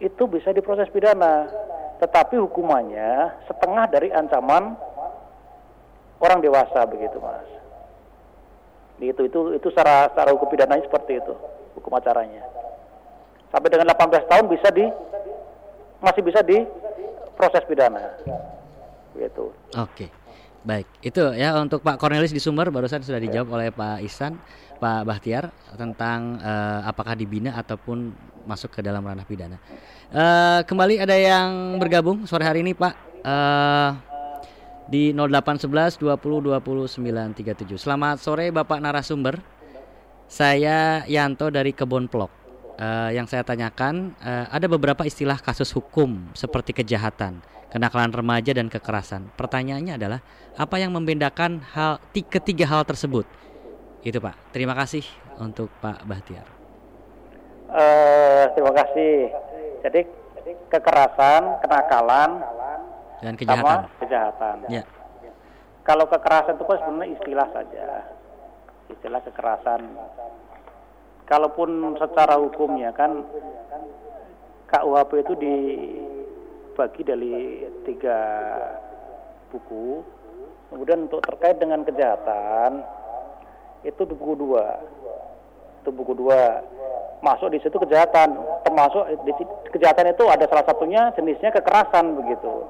itu 0.00 0.22
bisa 0.30 0.54
diproses 0.54 0.88
pidana. 0.88 1.50
Tetapi 2.00 2.40
hukumannya 2.40 3.44
setengah 3.44 3.84
dari 3.92 4.08
ancaman 4.08 4.72
orang 6.22 6.40
dewasa 6.40 6.88
begitu, 6.88 7.20
Mas. 7.20 7.48
Itu 9.00 9.28
itu 9.28 9.40
itu 9.56 9.68
secara 9.72 10.08
secara 10.12 10.32
hukum 10.32 10.48
pidananya 10.48 10.84
seperti 10.88 11.20
itu, 11.20 11.34
hukum 11.76 11.92
acaranya. 11.96 12.44
Sampai 13.52 13.68
dengan 13.72 13.92
18 13.92 14.30
tahun 14.30 14.46
bisa 14.48 14.68
di 14.72 14.86
masih 16.00 16.22
bisa 16.24 16.40
di 16.40 16.64
proses 17.36 17.64
pidana. 17.68 18.16
Gitu. 19.16 19.52
Oke. 19.76 20.08
Baik, 20.60 20.84
itu 21.00 21.24
ya 21.40 21.56
untuk 21.56 21.80
Pak 21.80 21.96
Cornelis 21.96 22.36
di 22.36 22.40
Sumber 22.42 22.68
barusan 22.68 23.00
sudah 23.00 23.16
dijawab 23.16 23.48
oleh 23.56 23.68
Pak 23.72 24.04
Ihsan, 24.04 24.36
Pak 24.76 25.08
Bahtiar 25.08 25.48
tentang 25.72 26.36
uh, 26.36 26.84
apakah 26.84 27.16
dibina 27.16 27.56
ataupun 27.56 28.12
masuk 28.44 28.76
ke 28.76 28.80
dalam 28.84 29.00
ranah 29.00 29.24
pidana. 29.24 29.56
Uh, 30.12 30.60
kembali 30.68 31.00
ada 31.00 31.16
yang 31.16 31.80
bergabung 31.80 32.28
sore 32.28 32.44
hari 32.44 32.60
ini 32.60 32.76
Pak. 32.76 32.94
Uh, 33.24 34.10
di 34.90 35.14
0811 35.14 36.02
20 36.02 36.50
20 36.50 36.90
937. 37.40 37.78
Selamat 37.78 38.18
sore 38.18 38.50
Bapak 38.50 38.82
narasumber. 38.82 39.38
Saya 40.26 41.06
Yanto 41.06 41.48
dari 41.48 41.70
Kebon 41.70 42.10
Plok. 42.10 42.30
Uh, 42.80 43.12
yang 43.12 43.28
saya 43.28 43.44
tanyakan 43.44 44.16
uh, 44.24 44.48
ada 44.48 44.64
beberapa 44.64 45.04
istilah 45.04 45.36
kasus 45.36 45.68
hukum 45.76 46.32
seperti 46.32 46.72
kejahatan, 46.72 47.44
kenakalan 47.70 48.10
remaja 48.10 48.52
dan 48.52 48.66
kekerasan. 48.66 49.30
Pertanyaannya 49.38 49.96
adalah 49.96 50.20
apa 50.58 50.76
yang 50.76 50.90
membedakan 50.92 51.62
hal 51.72 52.02
ketiga 52.12 52.66
hal 52.66 52.82
tersebut? 52.82 53.24
Itu 54.02 54.18
Pak. 54.18 54.52
Terima 54.52 54.74
kasih 54.74 55.06
untuk 55.38 55.70
Pak 55.78 56.04
Bahtiar. 56.04 56.46
Uh, 57.70 58.50
terima 58.58 58.74
kasih. 58.74 59.30
Jadi 59.86 60.00
kekerasan, 60.68 61.62
kenakalan, 61.62 62.42
dan 63.22 63.34
kejahatan. 63.38 63.78
Sama 63.86 64.00
kejahatan. 64.02 64.56
Ya. 64.68 64.82
Kalau 65.86 66.04
kekerasan 66.10 66.56
itu 66.58 66.64
kan 66.66 66.78
sebenarnya 66.82 67.08
istilah 67.16 67.48
saja. 67.54 67.86
Istilah 68.90 69.20
kekerasan. 69.22 69.80
Kalaupun 71.30 71.94
secara 71.94 72.34
hukumnya 72.42 72.90
kan 72.90 73.22
KUHP 74.66 75.10
itu 75.22 75.34
dibagi 76.80 77.02
dari 77.04 77.34
tiga 77.84 78.18
buku. 79.52 80.00
Kemudian 80.72 81.10
untuk 81.10 81.20
terkait 81.28 81.60
dengan 81.60 81.84
kejahatan 81.84 82.80
itu 83.84 84.00
di 84.00 84.14
buku 84.16 84.34
dua. 84.40 84.80
Itu 85.84 85.92
buku 85.92 86.16
dua 86.16 86.64
masuk 87.20 87.52
di 87.52 87.60
situ 87.60 87.76
kejahatan 87.76 88.32
termasuk 88.64 89.04
di 89.28 89.32
kejahatan 89.76 90.08
itu 90.08 90.24
ada 90.24 90.48
salah 90.48 90.64
satunya 90.64 91.12
jenisnya 91.12 91.52
kekerasan 91.52 92.16
begitu 92.16 92.64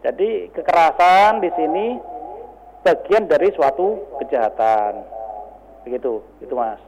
jadi 0.00 0.48
kekerasan 0.56 1.44
di 1.44 1.50
sini 1.52 1.86
bagian 2.80 3.28
dari 3.28 3.52
suatu 3.52 4.00
kejahatan. 4.24 5.04
Begitu, 5.84 6.24
itu 6.40 6.54
Mas. 6.56 6.80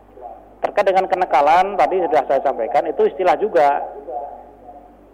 Terkait 0.64 0.86
dengan 0.88 1.04
kenakalan 1.04 1.76
tadi 1.76 2.00
sudah 2.00 2.22
saya 2.24 2.40
sampaikan 2.40 2.88
itu 2.88 3.04
istilah 3.04 3.36
juga. 3.36 3.84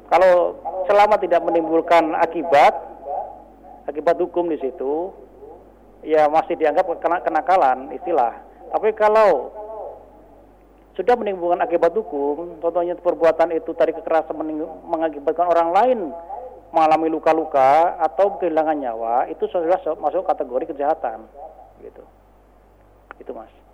Kalau 0.08 0.56
selama 0.88 1.20
tidak 1.20 1.44
menimbulkan 1.44 2.16
akibat 2.16 2.72
akibat 3.84 4.16
hukum 4.16 4.48
di 4.48 4.56
situ 4.60 5.12
ya 6.04 6.28
masih 6.32 6.56
dianggap 6.56 6.88
kenakalan 7.24 7.92
istilah. 7.92 8.40
Tapi 8.72 8.92
kalau 8.96 9.52
sudah 10.96 11.14
menimbulkan 11.14 11.60
akibat 11.60 11.92
hukum, 11.92 12.58
contohnya 12.58 12.96
perbuatan 12.96 13.52
itu 13.54 13.70
tadi 13.76 13.92
kekerasan 13.94 14.34
mengakibatkan 14.88 15.46
orang 15.46 15.70
lain 15.76 15.98
mengalami 16.72 17.08
luka-luka 17.08 17.96
atau 18.00 18.36
kehilangan 18.36 18.76
nyawa 18.76 19.14
itu 19.32 19.44
sudah 19.48 19.80
masuk 20.00 20.24
kategori 20.24 20.72
kejahatan. 20.72 21.24
Gitu. 21.84 22.02
Itu 23.20 23.32
mas 23.36 23.67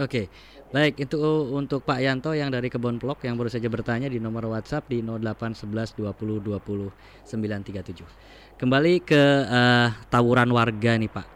oke 0.00 0.22
baik 0.66 1.06
itu 1.06 1.18
untuk 1.54 1.86
Pak 1.86 1.98
Yanto 2.02 2.34
yang 2.34 2.50
dari 2.50 2.66
Kebon 2.66 2.98
Plok 2.98 3.22
yang 3.22 3.38
baru 3.38 3.48
saja 3.48 3.70
bertanya 3.70 4.10
di 4.10 4.18
nomor 4.18 4.50
WhatsApp 4.50 4.90
di 4.90 5.00
0811 5.00 5.96
20 5.96 6.42
20 6.42 6.90
937 7.24 8.58
kembali 8.58 8.94
ke 9.06 9.22
uh, 9.46 9.88
tawuran 10.10 10.50
warga 10.50 10.98
nih 10.98 11.10
Pak 11.10 11.26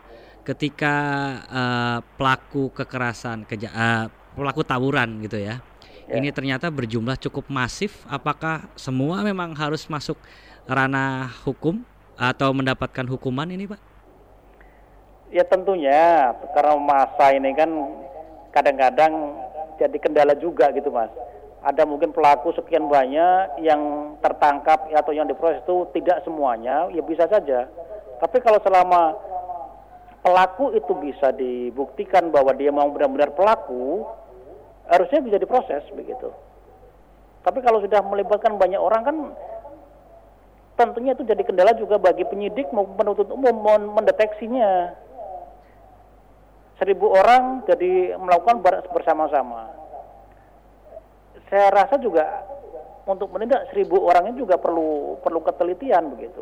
ketika 0.45 0.97
uh, 1.47 1.99
pelaku 2.19 2.75
kekerasan 2.75 3.47
keja 3.47 3.71
uh, 3.71 4.07
pelaku 4.35 4.67
tawuran 4.67 5.23
gitu 5.23 5.39
ya 5.39 5.63
ya. 6.11 6.19
ini 6.19 6.35
ternyata 6.35 6.67
berjumlah 6.67 7.15
cukup 7.23 7.47
masif 7.47 8.03
apakah 8.11 8.67
semua 8.75 9.23
memang 9.23 9.55
harus 9.55 9.87
masuk 9.87 10.19
ranah 10.67 11.31
hukum 11.47 11.87
atau 12.21 12.53
mendapatkan 12.53 13.09
hukuman 13.09 13.49
ini 13.49 13.65
Pak? 13.65 13.81
Ya 15.31 15.47
tentunya 15.47 16.35
karena 16.53 16.75
masa 16.77 17.33
ini 17.33 17.55
kan 17.55 17.71
kadang-kadang 18.51 19.39
jadi 19.79 19.97
kendala 19.97 20.35
juga 20.37 20.71
gitu 20.75 20.93
Mas. 20.93 21.11
Ada 21.61 21.85
mungkin 21.85 22.13
pelaku 22.13 22.57
sekian 22.57 22.89
banyak 22.89 23.61
yang 23.61 24.15
tertangkap 24.25 24.89
atau 24.89 25.13
yang 25.13 25.29
diproses 25.29 25.61
itu 25.61 25.89
tidak 25.93 26.25
semuanya, 26.25 26.89
ya 26.89 27.05
bisa 27.05 27.29
saja. 27.29 27.69
Tapi 28.21 28.41
kalau 28.41 28.61
selama 28.65 29.17
pelaku 30.25 30.73
itu 30.77 30.93
bisa 31.01 31.33
dibuktikan 31.37 32.33
bahwa 32.33 32.53
dia 32.57 32.73
mau 32.73 32.89
benar-benar 32.89 33.33
pelaku, 33.37 34.09
harusnya 34.89 35.21
bisa 35.21 35.37
diproses 35.37 35.85
begitu. 35.93 36.33
Tapi 37.41 37.65
kalau 37.65 37.81
sudah 37.81 38.05
melibatkan 38.05 38.57
banyak 38.61 38.81
orang 38.81 39.03
kan 39.05 39.17
tentunya 40.77 41.13
itu 41.13 41.25
jadi 41.29 41.45
kendala 41.45 41.77
juga 41.77 42.01
bagi 42.01 42.25
penyidik 42.25 42.73
maupun 42.73 42.97
penuntut 42.97 43.29
umum 43.29 43.57
mendeteksinya. 43.97 44.97
Seribu 46.81 47.13
orang 47.13 47.61
jadi 47.69 48.17
melakukan 48.17 48.65
bersama-sama. 48.97 49.69
Saya 51.53 51.69
rasa 51.69 52.01
juga 52.01 52.25
untuk 53.05 53.29
menindak 53.37 53.69
seribu 53.69 54.01
orangnya 54.01 54.41
juga 54.41 54.57
perlu 54.57 55.21
perlu 55.21 55.45
ketelitian 55.45 56.17
begitu, 56.17 56.41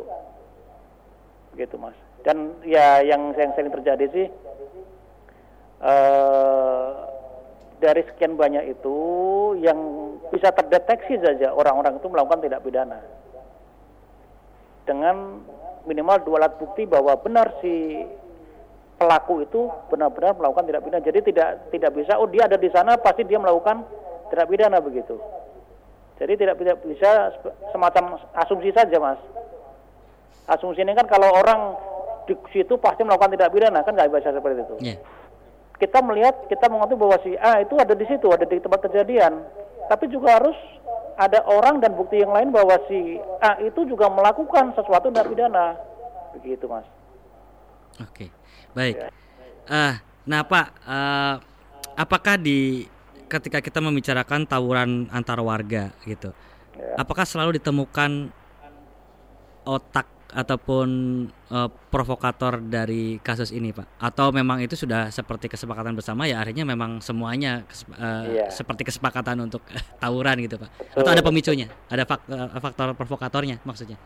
begitu 1.51 1.75
mas. 1.75 1.97
Dan 2.23 2.55
ya 2.63 3.03
yang 3.03 3.35
yang 3.35 3.51
sering 3.51 3.73
terjadi 3.73 4.05
sih 4.15 4.27
uh, 5.83 7.09
dari 7.79 8.03
sekian 8.07 8.35
banyak 8.35 8.75
itu 8.79 8.95
yang 9.59 9.79
bisa 10.31 10.51
terdeteksi 10.51 11.19
saja 11.19 11.51
orang-orang 11.55 11.99
itu 11.99 12.07
melakukan 12.11 12.43
tidak 12.43 12.63
pidana 12.63 12.99
dengan 14.83 15.41
minimal 15.87 16.19
dua 16.27 16.43
alat 16.43 16.53
bukti 16.59 16.83
bahwa 16.83 17.15
benar 17.23 17.55
si 17.63 18.03
pelaku 18.99 19.47
itu 19.47 19.71
benar-benar 19.87 20.35
melakukan 20.35 20.67
tidak 20.67 20.83
pidana 20.83 21.03
jadi 21.03 21.19
tidak 21.23 21.49
tidak 21.71 21.91
bisa 21.95 22.19
oh 22.19 22.27
dia 22.27 22.45
ada 22.45 22.59
di 22.59 22.69
sana 22.69 22.99
pasti 22.99 23.23
dia 23.23 23.39
melakukan 23.39 23.87
tidak 24.29 24.45
pidana 24.51 24.77
begitu 24.83 25.15
jadi 26.19 26.35
tidak 26.35 26.55
tidak 26.59 26.77
bisa 26.83 27.31
semacam 27.71 28.19
asumsi 28.35 28.75
saja 28.75 28.99
mas 28.99 29.19
asumsi 30.51 30.83
ini 30.83 30.91
kan 30.93 31.07
kalau 31.07 31.31
orang 31.31 31.79
di 32.27 32.35
situ 32.51 32.75
pasti 32.75 33.07
melakukan 33.07 33.33
tidak 33.33 33.55
pidana 33.55 33.79
kan 33.87 33.95
nggak 33.95 34.11
bisa 34.11 34.35
seperti 34.35 34.61
itu 34.67 34.75
yeah 34.83 34.99
kita 35.79 36.03
melihat 36.03 36.35
kita 36.51 36.67
mengerti 36.67 36.95
bahwa 36.99 37.17
si 37.23 37.31
A 37.39 37.63
itu 37.63 37.73
ada 37.79 37.95
di 37.95 38.05
situ, 38.05 38.27
ada 38.27 38.43
di 38.43 38.59
tempat 38.59 38.83
kejadian. 38.91 39.47
Tapi 39.87 40.11
juga 40.11 40.37
harus 40.37 40.55
ada 41.15 41.39
orang 41.47 41.79
dan 41.79 41.95
bukti 41.95 42.19
yang 42.19 42.35
lain 42.35 42.51
bahwa 42.51 42.75
si 42.91 43.15
A 43.39 43.57
itu 43.63 43.87
juga 43.87 44.11
melakukan 44.11 44.75
sesuatu 44.75 45.07
dan 45.09 45.23
pidana. 45.31 45.79
Begitu, 46.35 46.67
Mas. 46.67 46.85
Oke. 48.03 48.27
Baik. 48.73 48.95
Ya. 48.97 49.09
Uh, 49.69 49.93
nah, 50.25 50.41
Pak, 50.45 50.67
uh, 50.85 51.35
apakah 51.97 52.35
di 52.39 52.89
ketika 53.29 53.61
kita 53.61 53.79
membicarakan 53.79 54.49
tawuran 54.49 55.05
antar 55.13 55.37
warga 55.39 55.93
gitu. 56.03 56.33
Ya. 56.73 56.97
Apakah 56.97 57.23
selalu 57.23 57.61
ditemukan 57.61 58.33
otak 59.69 60.09
ataupun 60.29 60.89
uh, 61.49 61.69
provokator 61.93 62.61
dari 62.61 63.21
kasus 63.21 63.53
ini, 63.53 63.69
Pak? 63.69 64.01
Atau 64.01 64.33
memang 64.33 64.61
itu 64.61 64.73
sudah 64.73 65.13
seperti 65.13 65.45
kesepakatan 65.49 65.93
bersama 65.93 66.25
ya 66.25 66.41
akhirnya 66.41 66.65
memang 66.65 67.01
semuanya 67.01 67.65
uh, 67.97 68.25
iya. 68.25 68.49
seperti 68.49 68.89
kesepakatan 68.89 69.45
untuk 69.45 69.61
tawuran 70.01 70.41
gitu, 70.41 70.57
Pak? 70.57 70.69
Betul. 70.73 71.01
Atau 71.05 71.11
ada 71.13 71.23
pemicunya? 71.23 71.67
Ada 71.89 72.03
faktor, 72.09 72.37
faktor 72.57 72.87
provokatornya 72.97 73.61
maksudnya? 73.61 74.01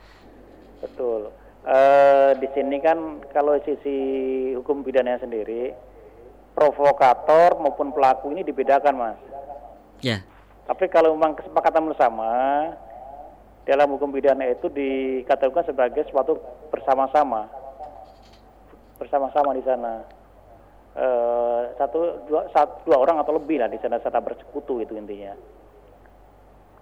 Betul. 0.84 1.32
Uh, 1.64 2.36
di 2.44 2.48
sini 2.52 2.84
kan 2.84 3.24
kalau 3.32 3.56
sisi 3.64 3.96
hukum 4.52 4.84
pidana 4.84 5.16
sendiri 5.16 5.72
provokator 6.52 7.56
maupun 7.56 7.96
pelaku 7.96 8.36
ini 8.36 8.44
dibedakan, 8.44 8.94
Mas. 9.00 9.20
Ya. 10.04 10.20
Tapi 10.68 10.92
kalau 10.92 11.16
memang 11.16 11.40
kesepakatan 11.40 11.88
bersama 11.88 12.32
dalam 13.64 13.96
hukum 13.96 14.12
pidana 14.12 14.44
itu 14.52 14.68
dikatakan 14.68 15.64
sebagai 15.64 16.04
suatu 16.12 16.36
bersama-sama 16.68 17.48
bersama-sama 19.00 19.56
di 19.56 19.64
sana 19.64 20.04
e, 20.96 21.08
satu 21.80 22.28
dua 22.28 22.48
satu 22.52 22.88
dua 22.88 22.98
orang 23.00 23.24
atau 23.24 23.40
lebih 23.40 23.64
lah 23.64 23.72
di 23.72 23.80
sana 23.80 24.04
serta 24.04 24.20
bersekutu 24.20 24.84
itu 24.84 24.96
intinya 25.00 25.32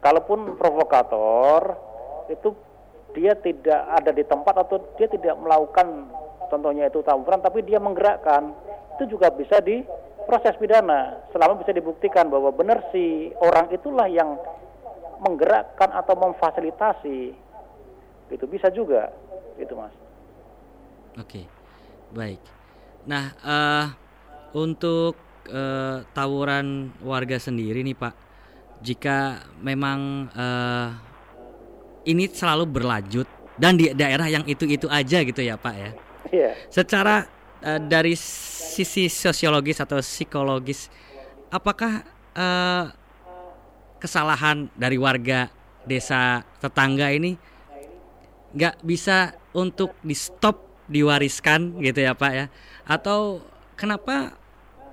kalaupun 0.01 0.57
provokator 0.57 1.77
itu 2.33 2.49
dia 3.11 3.35
tidak 3.35 3.81
ada 3.91 4.11
di 4.11 4.23
tempat 4.23 4.55
atau 4.67 4.79
dia 4.95 5.07
tidak 5.07 5.35
melakukan 5.39 6.07
contohnya 6.51 6.91
itu 6.91 6.99
tawuran 7.03 7.39
tapi 7.39 7.63
dia 7.63 7.79
menggerakkan 7.79 8.51
itu 8.99 9.17
juga 9.17 9.31
bisa 9.31 9.57
di 9.63 9.81
proses 10.29 10.53
pidana 10.61 11.25
selama 11.33 11.59
bisa 11.59 11.73
dibuktikan 11.73 12.29
bahwa 12.29 12.53
benar 12.53 12.85
si 12.93 13.33
orang 13.41 13.67
itulah 13.73 14.05
yang 14.05 14.37
menggerakkan 15.21 15.89
atau 15.93 16.17
memfasilitasi. 16.17 17.33
Itu 18.31 18.45
bisa 18.47 18.71
juga 18.73 19.11
itu 19.59 19.73
mas. 19.75 19.93
Oke 21.19 21.45
baik. 22.15 22.39
Nah 23.09 23.25
uh, 23.43 23.85
untuk 24.55 25.17
uh, 25.51 26.05
tawuran 26.15 26.95
warga 27.03 27.37
sendiri 27.41 27.83
nih 27.83 27.97
pak 27.97 28.13
jika 28.81 29.45
memang 29.61 30.31
uh, 30.31 30.89
ini 32.05 32.29
selalu 32.29 32.65
berlanjut. 32.67 33.27
Dan 33.59 33.77
di 33.77 33.93
daerah 33.93 34.25
yang 34.25 34.41
itu 34.49 34.65
itu 34.65 34.87
aja 34.89 35.21
gitu 35.21 35.41
ya 35.43 35.59
pak 35.59 35.75
ya. 35.75 35.91
Yeah. 36.31 36.53
secara 36.71 37.27
uh, 37.59 37.81
dari 37.81 38.15
sisi 38.15 39.11
sosiologis 39.11 39.83
atau 39.83 39.99
psikologis 39.99 40.87
apakah 41.51 42.07
uh, 42.31 42.87
kesalahan 43.99 44.71
dari 44.73 44.95
warga 44.95 45.51
desa 45.83 46.41
tetangga 46.63 47.11
ini 47.11 47.35
nggak 48.55 48.79
bisa 48.83 49.35
untuk 49.51 49.95
di 50.01 50.15
stop 50.15 50.87
diwariskan 50.91 51.79
gitu 51.79 52.03
ya 52.03 52.11
Pak 52.15 52.31
ya? 52.35 52.45
Atau 52.83 53.43
kenapa 53.79 54.35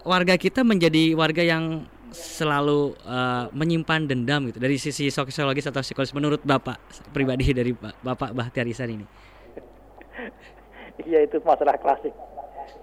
warga 0.06 0.38
kita 0.38 0.62
menjadi 0.62 1.14
warga 1.18 1.42
yang 1.42 1.90
selalu 2.12 2.96
uh, 3.04 3.50
menyimpan 3.52 4.08
dendam 4.08 4.48
gitu 4.48 4.58
dari 4.58 4.76
sisi 4.80 5.08
sosiologis 5.12 5.68
atau 5.68 5.84
psikologis 5.84 6.14
menurut 6.16 6.40
Bapak 6.44 6.80
pribadi 7.12 7.52
dari 7.52 7.72
Bapak 7.76 8.32
Bahtiar 8.36 8.66
Isan 8.68 8.94
ini 8.94 9.06
Iya 11.06 11.24
itu 11.24 11.38
masalah 11.46 11.78
klasik 11.78 12.12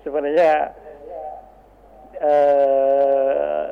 sebenarnya 0.05 0.71
uh, 2.21 3.67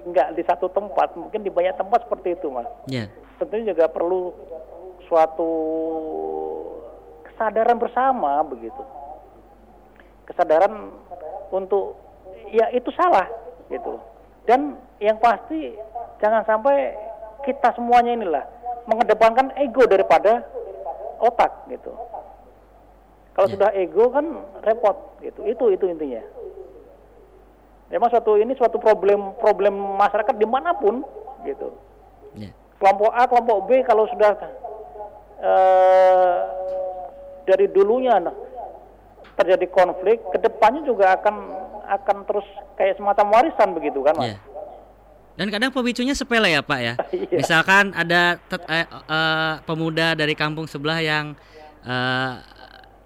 nggak 0.00 0.28
di 0.32 0.42
satu 0.48 0.72
tempat, 0.72 1.12
mungkin 1.12 1.44
di 1.44 1.52
banyak 1.52 1.76
tempat 1.76 2.08
seperti 2.08 2.34
itu, 2.40 2.48
mas. 2.48 2.66
Yeah. 2.88 3.12
Tentunya 3.36 3.76
juga 3.76 3.92
perlu 3.92 4.32
suatu 5.04 5.50
kesadaran 7.28 7.76
bersama 7.76 8.40
begitu. 8.48 8.80
Kesadaran 10.24 10.88
untuk 11.52 12.00
ya 12.48 12.72
itu 12.72 12.88
salah 12.96 13.28
gitu. 13.68 14.00
Dan 14.48 14.76
yang 15.00 15.20
pasti 15.20 15.76
jangan 16.20 16.44
sampai 16.44 16.96
kita 17.44 17.72
semuanya 17.76 18.12
inilah 18.16 18.44
mengedepankan 18.88 19.52
ego 19.60 19.84
daripada 19.88 20.44
otak 21.20 21.68
gitu. 21.68 21.92
Kalau 23.36 23.46
yeah. 23.46 23.54
sudah 23.54 23.70
ego 23.76 24.04
kan 24.10 24.26
repot 24.64 24.96
gitu. 25.24 25.40
Itu 25.46 25.64
itu 25.72 25.84
intinya. 25.88 26.24
Memang 27.90 28.08
suatu 28.10 28.38
ini 28.38 28.54
suatu 28.54 28.78
problem 28.78 29.34
problem 29.42 29.74
masyarakat 29.98 30.34
di 30.38 30.46
mana 30.46 30.74
pun 30.76 31.02
gitu. 31.44 31.74
Yeah. 32.36 32.52
Kelompok 32.80 33.10
A, 33.12 33.28
kelompok 33.28 33.58
B 33.68 33.84
kalau 33.84 34.08
sudah 34.08 34.32
uh, 35.44 36.38
dari 37.44 37.66
dulunya 37.68 38.16
nah, 38.16 38.32
terjadi 39.36 39.68
konflik, 39.68 40.22
ke 40.32 40.38
depannya 40.40 40.84
juga 40.88 41.16
akan 41.20 41.59
akan 41.90 42.22
terus 42.22 42.46
kayak 42.78 42.94
semacam 42.94 43.26
warisan 43.34 43.68
begitu 43.74 44.00
kan, 44.06 44.14
mas? 44.14 44.34
Yeah. 44.34 44.40
Dan 45.40 45.48
kadang 45.48 45.72
pemicunya 45.72 46.12
sepele 46.12 46.52
ya 46.52 46.60
Pak 46.60 46.80
ya. 46.84 46.94
Iya. 47.16 47.38
Misalkan 47.40 47.96
ada 47.96 48.36
eh, 48.68 48.86
uh, 49.08 49.54
pemuda 49.64 50.12
dari 50.12 50.36
kampung 50.36 50.68
sebelah 50.68 51.00
yang 51.00 51.32
uh, 51.86 52.32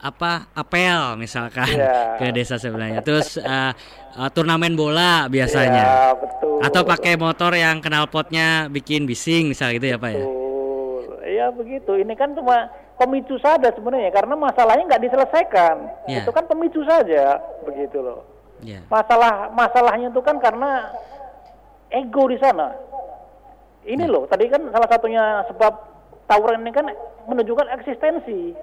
apa 0.04 0.52
apel 0.52 1.16
misalkan 1.16 1.70
yeah. 1.70 2.16
ke 2.18 2.34
desa 2.34 2.58
sebelahnya. 2.58 3.06
Terus 3.06 3.38
uh, 3.38 3.70
uh, 4.18 4.28
turnamen 4.34 4.74
bola 4.74 5.30
biasanya. 5.30 5.84
Yeah, 5.86 6.12
betul. 6.18 6.58
Atau 6.58 6.82
pakai 6.82 7.14
motor 7.14 7.54
yang 7.54 7.78
kenal 7.78 8.10
potnya 8.10 8.66
bikin 8.66 9.06
bising 9.06 9.54
misal 9.54 9.70
gitu 9.70 9.94
ya 9.94 9.96
Pak 10.00 10.10
ya. 10.10 10.24
Iya 11.24 11.46
begitu. 11.54 11.96
Ini 12.02 12.12
kan 12.18 12.34
cuma 12.34 12.66
pemicu 12.98 13.38
saja 13.38 13.70
sebenarnya 13.70 14.10
karena 14.10 14.34
masalahnya 14.34 14.84
nggak 14.90 15.04
diselesaikan. 15.06 15.76
Yeah. 16.10 16.26
Itu 16.26 16.34
kan 16.34 16.50
pemicu 16.50 16.82
saja 16.82 17.38
begitu 17.62 18.02
loh. 18.02 18.33
Yeah. 18.64 18.82
Masalah 18.88 19.52
masalahnya 19.52 20.08
itu 20.08 20.20
kan 20.24 20.40
karena 20.40 20.90
ego 21.92 22.24
di 22.32 22.40
sana. 22.40 22.72
Ini 23.84 24.08
yeah. 24.08 24.12
loh, 24.12 24.24
tadi 24.24 24.48
kan 24.48 24.64
salah 24.72 24.88
satunya 24.88 25.44
sebab 25.52 25.72
tawuran 26.24 26.64
ini 26.64 26.72
kan 26.72 26.88
menunjukkan 27.28 27.68
eksistensi 27.76 28.56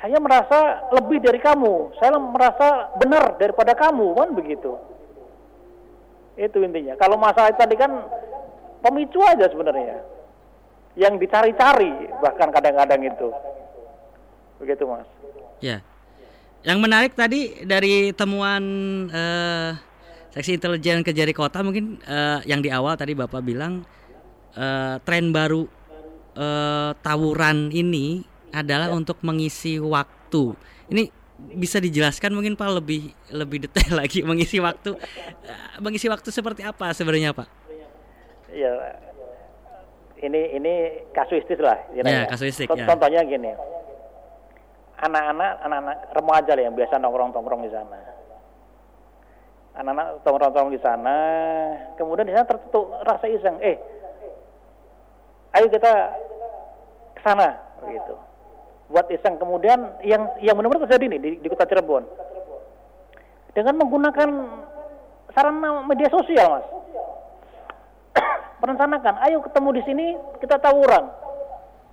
saya 0.00 0.16
merasa 0.16 0.88
lebih 0.96 1.20
dari 1.20 1.36
kamu, 1.36 1.92
saya 2.00 2.16
merasa 2.16 2.88
benar 2.96 3.36
daripada 3.36 3.76
kamu, 3.76 4.16
kan 4.16 4.32
begitu. 4.32 4.80
Itu 6.40 6.64
intinya. 6.64 6.96
Kalau 6.96 7.20
masalah 7.20 7.52
tadi 7.52 7.76
kan 7.76 8.08
pemicu 8.80 9.20
aja 9.20 9.44
sebenarnya. 9.52 10.00
Yang 10.96 11.14
dicari-cari 11.20 11.92
bahkan 12.24 12.48
kadang-kadang 12.48 13.04
itu. 13.04 13.28
Begitu, 14.56 14.88
Mas. 14.88 15.08
Ya. 15.60 15.84
Yang 16.60 16.78
menarik 16.78 17.12
tadi 17.16 17.64
dari 17.64 18.12
temuan 18.12 18.62
uh, 19.08 19.72
seksi 20.30 20.60
intelijen 20.60 21.00
kejari 21.00 21.32
kota 21.32 21.64
mungkin 21.64 21.96
uh, 22.04 22.44
yang 22.44 22.60
di 22.60 22.68
awal 22.68 22.94
tadi 23.00 23.16
Bapak 23.16 23.40
bilang 23.40 23.82
uh, 24.54 24.96
tren 25.00 25.32
baru 25.32 25.64
uh, 26.36 26.92
tawuran 27.00 27.72
ini 27.72 28.22
adalah 28.52 28.92
ya. 28.92 28.94
untuk 28.94 29.24
mengisi 29.24 29.80
waktu. 29.80 30.52
Ini 30.92 31.08
bisa 31.56 31.80
dijelaskan 31.80 32.36
mungkin 32.36 32.52
Pak 32.52 32.68
lebih 32.76 33.08
lebih 33.32 33.64
detail 33.64 33.96
lagi 34.04 34.20
mengisi 34.20 34.60
waktu 34.60 34.92
mengisi 35.80 36.12
waktu 36.12 36.28
seperti 36.28 36.60
apa 36.60 36.92
sebenarnya 36.92 37.32
Pak? 37.32 37.48
Ya 38.52 39.00
ini 40.20 40.40
ini 40.60 40.72
kasuistis 41.16 41.56
lah. 41.56 41.80
Ya, 41.96 42.28
kasuistik. 42.28 42.68
Ya. 42.68 42.84
Contohnya 42.84 43.24
gini, 43.24 43.50
anak-anak 45.00 45.52
anak-anak 45.64 45.96
remaja 46.12 46.52
yang 46.60 46.76
biasa 46.76 47.00
nongkrong-nongkrong 47.00 47.62
di 47.64 47.72
sana. 47.72 47.98
Anak-anak 49.80 50.06
nongkrong-nongkrong 50.20 50.72
di 50.76 50.80
sana, 50.84 51.16
kemudian 51.96 52.28
di 52.28 52.34
sana 52.36 52.48
tertutup 52.48 52.92
rasa 53.04 53.26
iseng, 53.32 53.56
eh, 53.64 53.80
ayo 55.56 55.66
kita 55.72 55.92
ke 57.16 57.20
sana, 57.24 57.56
begitu 57.80 58.14
buat 58.90 59.06
iseng. 59.08 59.38
Kemudian 59.38 60.02
yang 60.02 60.26
yang 60.42 60.58
benar-benar 60.58 60.84
terjadi 60.90 61.04
nih 61.16 61.20
di, 61.22 61.30
di 61.40 61.48
kota 61.48 61.64
Cirebon 61.64 62.04
dengan 63.54 63.74
menggunakan 63.78 64.30
sarana 65.32 65.86
media 65.86 66.10
sosial, 66.10 66.58
mas. 66.58 66.66
Merencanakan, 68.60 69.14
ayo 69.30 69.40
ketemu 69.46 69.68
di 69.78 69.82
sini 69.86 70.06
kita 70.42 70.58
tawuran. 70.58 71.04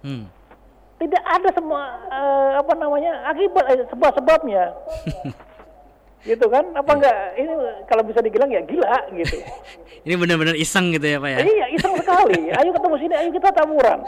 Hmm. 0.03 0.25
Tidak 0.97 1.23
ada 1.23 1.49
semua 1.53 1.81
uh, 2.09 2.51
apa 2.57 2.73
namanya 2.73 3.21
akibat 3.29 3.65
eh, 3.69 3.85
sebab-sebabnya. 3.93 4.63
gitu 6.27 6.43
kan 6.51 6.65
apa 6.75 6.91
yeah. 6.91 6.97
enggak 6.97 7.17
ini 7.39 7.53
kalau 7.87 8.03
bisa 8.03 8.19
dibilang 8.19 8.51
ya 8.51 8.59
gila 8.67 8.99
gitu 9.15 9.37
ini 10.05 10.13
benar-benar 10.19 10.59
iseng 10.59 10.91
gitu 10.91 11.07
ya 11.07 11.23
pak 11.23 11.29
ya 11.29 11.37
iya 11.39 11.65
iseng 11.71 11.93
sekali 11.95 12.49
ayo 12.59 12.69
ketemu 12.75 12.95
sini 12.99 13.13
ayo 13.15 13.29
kita 13.31 13.49
tawuran 13.55 13.99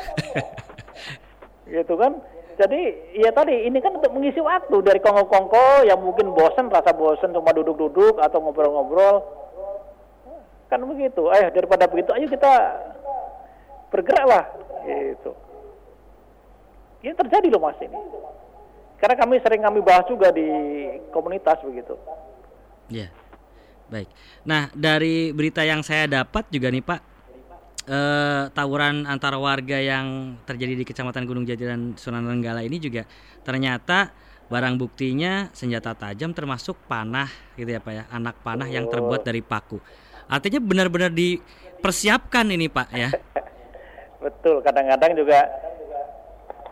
gitu 1.70 1.94
kan 1.96 2.20
jadi 2.60 2.82
ya 3.16 3.32
tadi 3.32 3.72
ini 3.72 3.80
kan 3.80 3.96
untuk 3.96 4.12
mengisi 4.12 4.44
waktu 4.44 4.84
dari 4.84 5.00
kongko-kongko 5.00 5.88
yang 5.88 5.96
mungkin 6.04 6.36
bosan, 6.36 6.68
rasa 6.68 6.92
bosan 6.92 7.32
cuma 7.32 7.56
duduk-duduk 7.56 8.20
atau 8.20 8.44
ngobrol-ngobrol. 8.44 9.24
Kan 10.68 10.84
begitu. 10.84 11.32
Eh 11.32 11.56
daripada 11.56 11.88
begitu, 11.88 12.12
ayo 12.12 12.28
kita 12.28 12.52
bergeraklah. 13.96 14.44
Gitu. 14.84 15.32
Ini 17.00 17.14
terjadi 17.16 17.48
loh 17.52 17.64
mas 17.64 17.80
ini. 17.80 17.96
Karena 19.00 19.16
kami 19.16 19.40
sering 19.40 19.64
kami 19.64 19.80
bahas 19.80 20.04
juga 20.12 20.28
di 20.36 20.44
komunitas 21.16 21.64
begitu. 21.64 21.96
Ya, 22.92 23.08
baik. 23.88 24.12
Nah 24.44 24.68
dari 24.76 25.32
berita 25.32 25.64
yang 25.64 25.80
saya 25.80 26.04
dapat 26.10 26.52
juga 26.52 26.68
nih 26.68 26.84
Pak, 26.84 27.00
eh, 27.88 28.44
tawuran 28.52 29.08
antara 29.08 29.40
warga 29.40 29.80
yang 29.80 30.36
terjadi 30.44 30.76
di 30.76 30.84
Kecamatan 30.84 31.24
Gunung 31.24 31.48
Jati 31.48 31.64
dan 31.64 31.96
Sunan 31.96 32.28
Renggala 32.28 32.60
ini 32.60 32.76
juga 32.76 33.08
ternyata 33.48 34.12
barang 34.50 34.76
buktinya 34.82 35.48
senjata 35.54 35.94
tajam 35.94 36.34
termasuk 36.34 36.76
panah 36.90 37.30
gitu 37.56 37.70
ya 37.70 37.80
Pak 37.80 37.94
ya, 37.94 38.04
anak 38.12 38.36
panah 38.44 38.68
yang 38.68 38.90
terbuat 38.92 39.24
dari 39.24 39.40
paku. 39.40 39.80
Artinya 40.28 40.60
benar-benar 40.60 41.14
dipersiapkan 41.14 42.52
ini 42.52 42.68
Pak 42.68 42.90
ya. 42.92 43.10
Betul, 44.26 44.60
kadang-kadang 44.60 45.16
juga 45.16 45.48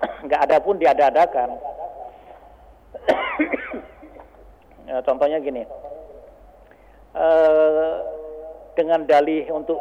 nggak 0.26 0.41
ada 0.50 0.58
pun 0.62 0.78
diada-adakan. 0.78 1.50
ya, 4.89 5.02
contohnya 5.04 5.38
gini, 5.41 5.64
uh, 7.16 7.93
dengan 8.78 9.06
dalih 9.06 9.50
untuk 9.54 9.80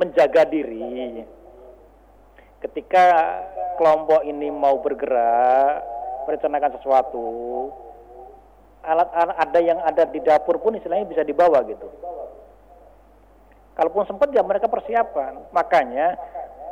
menjaga 0.00 0.48
diri, 0.48 1.24
ketika 2.64 3.38
kelompok 3.76 4.24
ini 4.24 4.48
mau 4.48 4.80
bergerak, 4.80 5.84
merencanakan 6.26 6.70
sesuatu, 6.80 7.28
alat-alat 8.82 9.36
ada 9.38 9.58
yang 9.62 9.78
ada 9.82 10.02
di 10.08 10.18
dapur 10.22 10.58
pun 10.58 10.74
istilahnya 10.74 11.06
bisa 11.06 11.22
dibawa 11.22 11.62
gitu. 11.66 11.86
Kalaupun 13.72 14.04
sempat 14.04 14.28
ya 14.34 14.44
mereka 14.44 14.68
persiapan, 14.68 15.48
makanya 15.54 16.18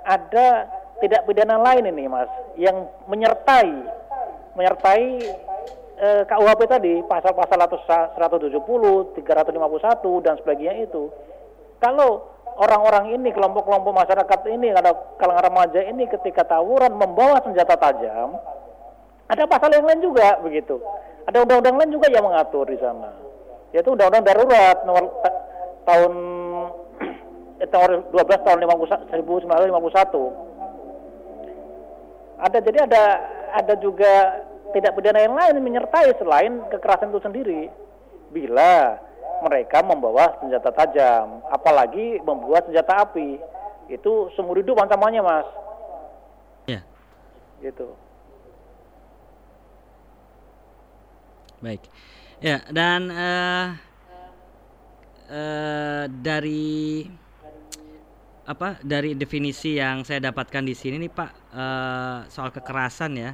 ada 0.05 0.69
tidak 1.01 1.25
pidana 1.25 1.57
lain 1.57 1.89
ini 1.89 2.05
mas 2.07 2.29
yang 2.61 2.89
menyertai 3.09 4.01
menyertai 4.55 5.05
eh, 6.01 6.23
KUHP 6.27 6.61
tadi 6.67 6.95
pasal-pasal 7.05 7.61
170, 8.17 8.51
351 9.17 10.25
dan 10.25 10.35
sebagainya 10.41 10.85
itu. 10.85 11.13
Kalau 11.81 12.29
orang-orang 12.61 13.17
ini 13.17 13.33
kelompok-kelompok 13.33 13.93
masyarakat 13.95 14.41
ini 14.53 14.73
ada 14.73 14.93
kalangan 15.17 15.49
remaja 15.49 15.81
ini 15.87 16.05
ketika 16.09 16.45
tawuran 16.45 16.93
membawa 16.93 17.41
senjata 17.41 17.77
tajam, 17.77 18.37
ada 19.31 19.45
pasal 19.47 19.71
yang 19.73 19.87
lain 19.87 20.03
juga 20.05 20.37
begitu. 20.43 20.81
Ada 21.25 21.47
undang-undang 21.47 21.77
lain 21.79 21.95
juga 21.95 22.11
yang 22.11 22.27
mengatur 22.27 22.67
di 22.67 22.77
sana. 22.81 23.13
Yaitu 23.71 23.95
undang-undang 23.95 24.27
darurat 24.27 24.83
nomor 24.83 25.05
tahun 25.87 26.13
eh, 27.63 27.69
tahun 27.71 28.13
12 28.13 28.45
tahun 28.45 28.59
1951 28.67 30.50
ada 32.41 32.59
jadi 32.65 32.79
ada 32.89 33.05
ada 33.53 33.75
juga 33.77 34.43
tidak 34.73 34.95
pidana 34.97 35.21
yang 35.21 35.35
lain 35.37 35.61
menyertai 35.61 36.17
selain 36.17 36.63
kekerasan 36.73 37.11
itu 37.13 37.21
sendiri. 37.21 37.63
Bila 38.31 38.97
mereka 39.45 39.83
membawa 39.83 40.37
senjata 40.41 40.71
tajam 40.73 41.43
apalagi 41.49 42.21
membuat 42.23 42.69
senjata 42.69 43.09
api 43.09 43.41
itu 43.91 44.13
seumur 44.37 44.61
hidup 44.61 44.79
ancamannya 44.79 45.23
mas. 45.25 45.49
Ya 46.71 46.81
gitu. 47.61 47.93
Baik. 51.61 51.83
Ya 52.41 52.65
dan 52.73 53.13
uh, 53.13 53.67
uh, 55.29 56.05
dari 56.09 57.05
apa 58.49 58.81
dari 58.81 59.13
definisi 59.15 59.77
yang 59.77 60.03
saya 60.03 60.33
dapatkan 60.33 60.65
di 60.65 60.75
sini 60.75 60.97
nih 61.07 61.13
Pak 61.13 61.40
uh, 61.55 62.27
soal 62.31 62.51
kekerasan 62.55 63.13
ya. 63.17 63.33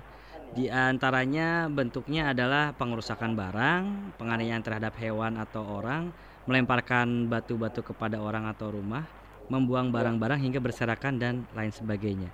Di 0.55 0.71
antaranya 0.71 1.67
bentuknya 1.67 2.33
adalah 2.33 2.73
pengerusakan 2.73 3.35
barang, 3.35 3.83
penganiayaan 4.17 4.63
terhadap 4.63 4.95
hewan 4.97 5.37
atau 5.37 5.61
orang, 5.67 6.15
melemparkan 6.47 7.27
batu-batu 7.27 7.83
kepada 7.83 8.23
orang 8.23 8.47
atau 8.49 8.73
rumah, 8.73 9.05
membuang 9.51 9.91
barang-barang 9.91 10.41
hingga 10.41 10.63
berserakan 10.63 11.19
dan 11.19 11.35
lain 11.53 11.75
sebagainya. 11.75 12.31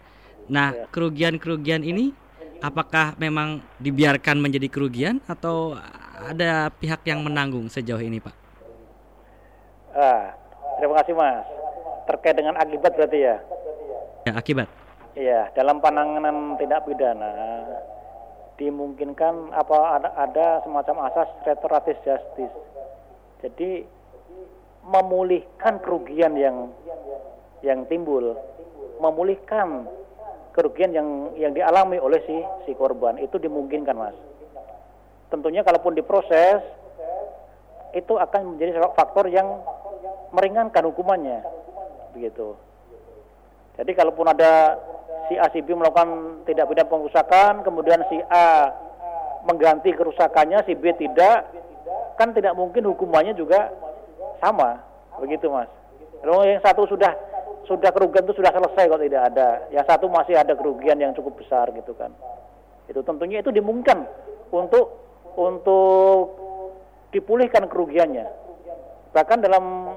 Nah, 0.47 0.77
ya. 0.77 0.87
kerugian-kerugian 0.93 1.83
ini 1.83 2.13
apakah 2.61 3.17
memang 3.17 3.65
dibiarkan 3.81 4.39
menjadi 4.39 4.69
kerugian 4.69 5.19
atau 5.25 5.75
ada 6.23 6.71
pihak 6.71 7.03
yang 7.09 7.25
menanggung 7.25 7.67
sejauh 7.67 8.03
ini, 8.03 8.23
Pak? 8.23 8.37
Ah, 9.97 10.37
terima 10.79 11.01
kasih, 11.03 11.17
Mas 11.17 11.63
terkait 12.07 12.35
dengan 12.35 12.55
akibat 12.59 12.93
berarti 12.95 13.19
ya? 13.23 13.37
Ya, 14.27 14.33
akibat. 14.39 14.69
Iya, 15.13 15.53
dalam 15.53 15.85
penanganan 15.85 16.57
tindak 16.57 16.89
pidana 16.89 17.69
dimungkinkan 18.57 19.53
apa 19.53 20.01
ada, 20.01 20.09
ada 20.17 20.47
semacam 20.65 21.09
asas 21.13 21.29
restoratif 21.45 22.01
justice. 22.01 22.57
Jadi 23.45 23.85
memulihkan 24.89 25.85
kerugian 25.85 26.33
yang 26.33 26.73
yang 27.61 27.85
timbul, 27.93 28.41
memulihkan 29.05 29.85
kerugian 30.57 30.97
yang 30.97 31.09
yang 31.37 31.53
dialami 31.53 32.01
oleh 32.01 32.25
si 32.25 32.37
si 32.65 32.73
korban 32.73 33.21
itu 33.21 33.37
dimungkinkan, 33.37 33.93
Mas. 33.93 34.17
Tentunya 35.29 35.61
kalaupun 35.61 35.93
diproses 35.93 36.65
itu 37.93 38.17
akan 38.17 38.57
menjadi 38.57 38.81
faktor 38.97 39.29
yang 39.29 39.61
meringankan 40.33 40.89
hukumannya 40.89 41.45
begitu. 42.17 42.57
Jadi 43.77 43.93
kalaupun 43.97 44.29
ada 44.29 44.77
si 45.29 45.35
A 45.39 45.47
si 45.51 45.63
B 45.63 45.75
melakukan 45.75 46.43
tidak 46.49 46.71
pidana 46.71 46.91
pengusakan, 46.91 47.63
kemudian 47.63 48.03
si 48.11 48.19
A 48.31 48.71
mengganti 49.47 49.91
kerusakannya, 49.95 50.63
si 50.67 50.79
B 50.79 50.95
tidak, 50.99 51.51
kan 52.19 52.31
tidak 52.35 52.55
mungkin 52.55 52.87
hukumannya 52.87 53.35
juga 53.35 53.71
sama, 54.39 54.83
begitu 55.19 55.51
mas. 55.51 55.71
Kalau 56.23 56.47
yang 56.47 56.63
satu 56.63 56.87
sudah 56.87 57.15
sudah 57.67 57.91
kerugian 57.95 58.27
itu 58.27 58.39
sudah 58.39 58.51
selesai 58.55 58.91
kalau 58.91 59.03
tidak 59.03 59.23
ada, 59.35 59.67
yang 59.71 59.87
satu 59.87 60.07
masih 60.11 60.39
ada 60.39 60.55
kerugian 60.55 60.99
yang 60.99 61.15
cukup 61.15 61.39
besar 61.39 61.71
gitu 61.75 61.95
kan. 61.95 62.11
Itu 62.87 63.03
tentunya 63.03 63.43
itu 63.43 63.51
dimungkinkan 63.51 64.07
untuk 64.51 65.03
untuk 65.39 66.39
dipulihkan 67.15 67.67
kerugiannya. 67.71 68.27
Bahkan 69.13 69.39
dalam 69.45 69.95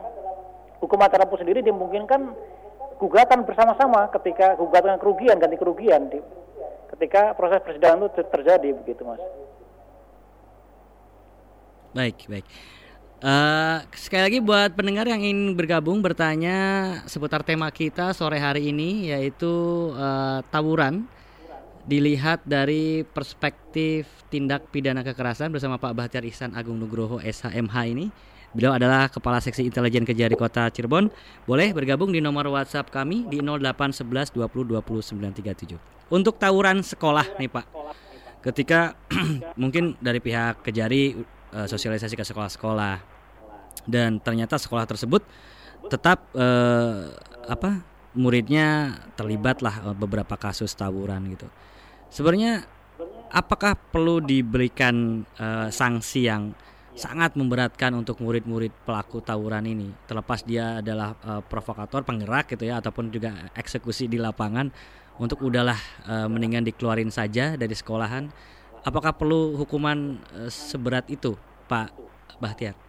hukum 0.84 1.00
acara 1.02 1.26
pun 1.26 1.40
sendiri 1.40 1.64
dimungkinkan 1.64 2.36
gugatan 2.96 3.44
bersama-sama 3.44 4.08
ketika 4.20 4.56
gugatan 4.56 4.96
kerugian 5.00 5.36
ganti 5.38 5.58
kerugian 5.60 6.08
di, 6.08 6.20
ketika 6.96 7.36
proses 7.36 7.60
persidangan 7.64 8.08
itu 8.08 8.24
terjadi 8.32 8.70
begitu 8.72 9.02
mas. 9.04 9.22
Baik 11.96 12.28
baik. 12.28 12.48
Uh, 13.26 13.80
sekali 13.96 14.22
lagi 14.28 14.40
buat 14.44 14.76
pendengar 14.76 15.08
yang 15.08 15.24
ingin 15.24 15.56
bergabung 15.56 16.04
bertanya 16.04 16.58
seputar 17.08 17.42
tema 17.42 17.72
kita 17.72 18.12
sore 18.12 18.38
hari 18.38 18.70
ini 18.70 19.10
yaitu 19.10 19.50
uh, 19.96 20.44
tawuran 20.52 21.08
dilihat 21.88 22.44
dari 22.44 23.08
perspektif 23.08 24.10
tindak 24.28 24.68
pidana 24.74 25.06
kekerasan 25.06 25.54
bersama 25.54 25.80
Pak 25.80 25.96
Bahtiar 25.96 26.26
Ihsan 26.28 26.58
Agung 26.58 26.76
Nugroho 26.82 27.22
SHMH 27.24 27.76
ini 27.88 28.12
Beliau 28.56 28.72
adalah 28.72 29.12
Kepala 29.12 29.44
Seksi 29.44 29.68
Intelijen 29.68 30.08
Kejari 30.08 30.40
Kota 30.40 30.72
Cirebon. 30.72 31.12
Boleh 31.44 31.76
bergabung 31.76 32.16
di 32.16 32.24
nomor 32.24 32.48
WhatsApp 32.48 32.88
kami 32.88 33.28
di 33.28 33.44
0811 33.44 34.32
20 34.32 34.80
20 34.80 35.12
937. 35.12 35.76
Untuk 36.08 36.40
tawuran 36.40 36.80
sekolah 36.80 37.36
nih 37.36 37.52
Pak. 37.52 37.66
Ketika 38.40 38.96
mungkin 39.62 40.00
dari 40.00 40.24
pihak 40.24 40.64
Kejari 40.64 41.20
uh, 41.52 41.68
sosialisasi 41.68 42.16
ke 42.16 42.24
sekolah-sekolah 42.24 42.96
dan 43.92 44.24
ternyata 44.24 44.56
sekolah 44.56 44.88
tersebut 44.88 45.28
tetap 45.92 46.32
uh, 46.32 47.12
apa 47.52 47.84
muridnya 48.16 48.96
terlibat 49.20 49.60
lah 49.60 49.92
uh, 49.92 49.96
beberapa 49.98 50.40
kasus 50.40 50.72
tawuran 50.80 51.28
gitu. 51.28 51.52
Sebenarnya 52.08 52.64
apakah 53.36 53.76
perlu 53.76 54.24
diberikan 54.24 55.28
uh, 55.36 55.68
sanksi 55.68 56.32
yang 56.32 56.56
sangat 56.96 57.36
memberatkan 57.36 57.92
untuk 57.92 58.24
murid-murid 58.24 58.72
pelaku 58.88 59.20
tawuran 59.20 59.68
ini. 59.68 59.92
Terlepas 60.08 60.48
dia 60.48 60.80
adalah 60.80 61.20
uh, 61.28 61.44
provokator 61.44 62.08
penggerak 62.08 62.56
gitu 62.56 62.72
ya 62.72 62.80
ataupun 62.80 63.12
juga 63.12 63.52
eksekusi 63.52 64.08
di 64.08 64.16
lapangan 64.16 64.72
untuk 65.20 65.44
udahlah 65.44 65.78
uh, 66.08 66.28
mendingan 66.32 66.64
dikeluarin 66.64 67.12
saja 67.12 67.60
dari 67.60 67.76
sekolahan. 67.76 68.32
Apakah 68.88 69.12
perlu 69.12 69.60
hukuman 69.60 70.24
uh, 70.40 70.48
seberat 70.48 71.12
itu 71.12 71.36
Pak 71.68 71.92
Bahtiar? 72.40 72.80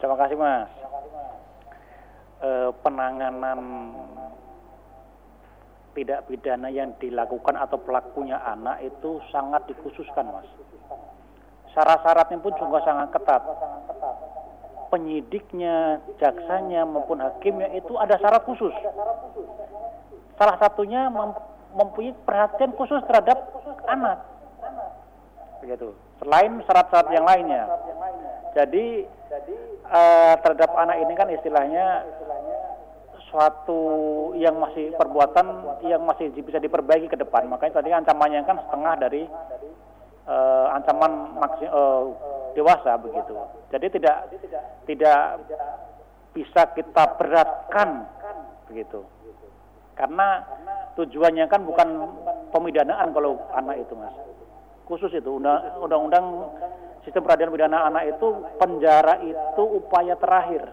Terima 0.00 0.16
kasih 0.16 0.36
Mas. 0.40 0.72
Uh, 2.40 2.72
penanganan 2.80 3.60
tidak 5.92 6.24
pidana 6.24 6.72
yang 6.72 6.96
dilakukan 6.96 7.60
atau 7.60 7.76
pelakunya 7.76 8.40
anak 8.40 8.80
itu 8.80 9.20
sangat 9.28 9.68
dikhususkan 9.68 10.24
Mas 10.32 10.48
syarat-syaratnya 11.74 12.38
pun 12.42 12.52
juga 12.58 12.78
sangat 12.82 13.08
ketat. 13.14 13.42
Penyidiknya, 14.90 16.02
jaksanya 16.18 16.82
maupun 16.82 17.22
hakimnya 17.22 17.70
itu 17.78 17.94
ada 17.94 18.18
syarat 18.18 18.42
khusus. 18.42 18.74
Salah 20.34 20.56
satunya 20.58 21.06
mempunyai 21.76 22.16
perhatian 22.26 22.74
khusus 22.74 22.98
terhadap 23.06 23.38
anak. 23.86 24.18
Begitu. 25.62 25.94
Selain 26.18 26.58
syarat-syarat 26.66 27.10
yang 27.14 27.26
lainnya. 27.28 27.64
Jadi 28.50 29.06
uh, 29.86 30.34
terhadap 30.42 30.70
anak 30.74 30.96
ini 31.06 31.12
kan 31.14 31.28
istilahnya 31.30 32.02
suatu 33.30 33.80
yang 34.34 34.58
masih 34.58 34.90
perbuatan 34.98 35.46
yang 35.86 36.02
masih 36.02 36.34
bisa 36.34 36.58
diperbaiki 36.58 37.06
ke 37.06 37.14
depan. 37.14 37.46
Makanya 37.46 37.78
tadi 37.78 37.94
ancamannya 37.94 38.42
kan 38.42 38.58
setengah 38.66 38.94
dari 38.98 39.22
uh, 40.26 40.66
ancaman 40.74 41.36
maksi, 41.38 41.64
uh, 41.68 42.10
dewasa 42.52 42.98
begitu. 43.00 43.32
Jadi 43.70 43.86
tidak 44.00 44.16
tidak 44.84 45.20
bisa 46.34 46.62
kita 46.74 47.04
beratkan 47.16 48.08
begitu. 48.66 49.04
Karena 49.94 50.42
tujuannya 50.96 51.44
kan 51.46 51.62
bukan 51.64 51.88
pemidanaan 52.50 53.12
kalau 53.12 53.36
anak 53.52 53.84
itu 53.84 53.92
mas. 53.94 54.16
Khusus 54.88 55.14
itu 55.14 55.30
undang-undang 55.78 56.50
sistem 57.06 57.22
peradilan 57.24 57.54
pidana 57.54 57.78
anak 57.86 58.16
itu 58.16 58.26
penjara 58.58 59.22
itu 59.22 59.62
upaya 59.62 60.18
terakhir 60.18 60.66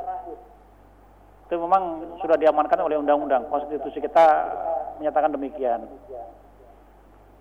itu 1.48 1.56
memang 1.56 2.04
sudah 2.20 2.36
diamankan 2.36 2.76
oleh 2.84 3.00
undang-undang 3.00 3.48
konstitusi 3.48 4.04
kita 4.04 4.52
menyatakan 5.00 5.32
demikian 5.32 5.88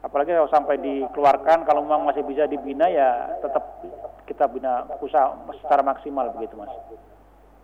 apalagi 0.07 0.31
kalau 0.31 0.47
sampai 0.47 0.79
dikeluarkan 0.79 1.67
kalau 1.67 1.83
memang 1.83 2.07
masih 2.07 2.23
bisa 2.23 2.47
dibina 2.47 2.87
ya 2.87 3.35
tetap 3.43 3.83
kita 4.31 4.47
bina 4.47 4.87
usaha 5.03 5.35
secara 5.63 5.83
maksimal 5.83 6.31
begitu 6.39 6.55
mas. 6.55 6.71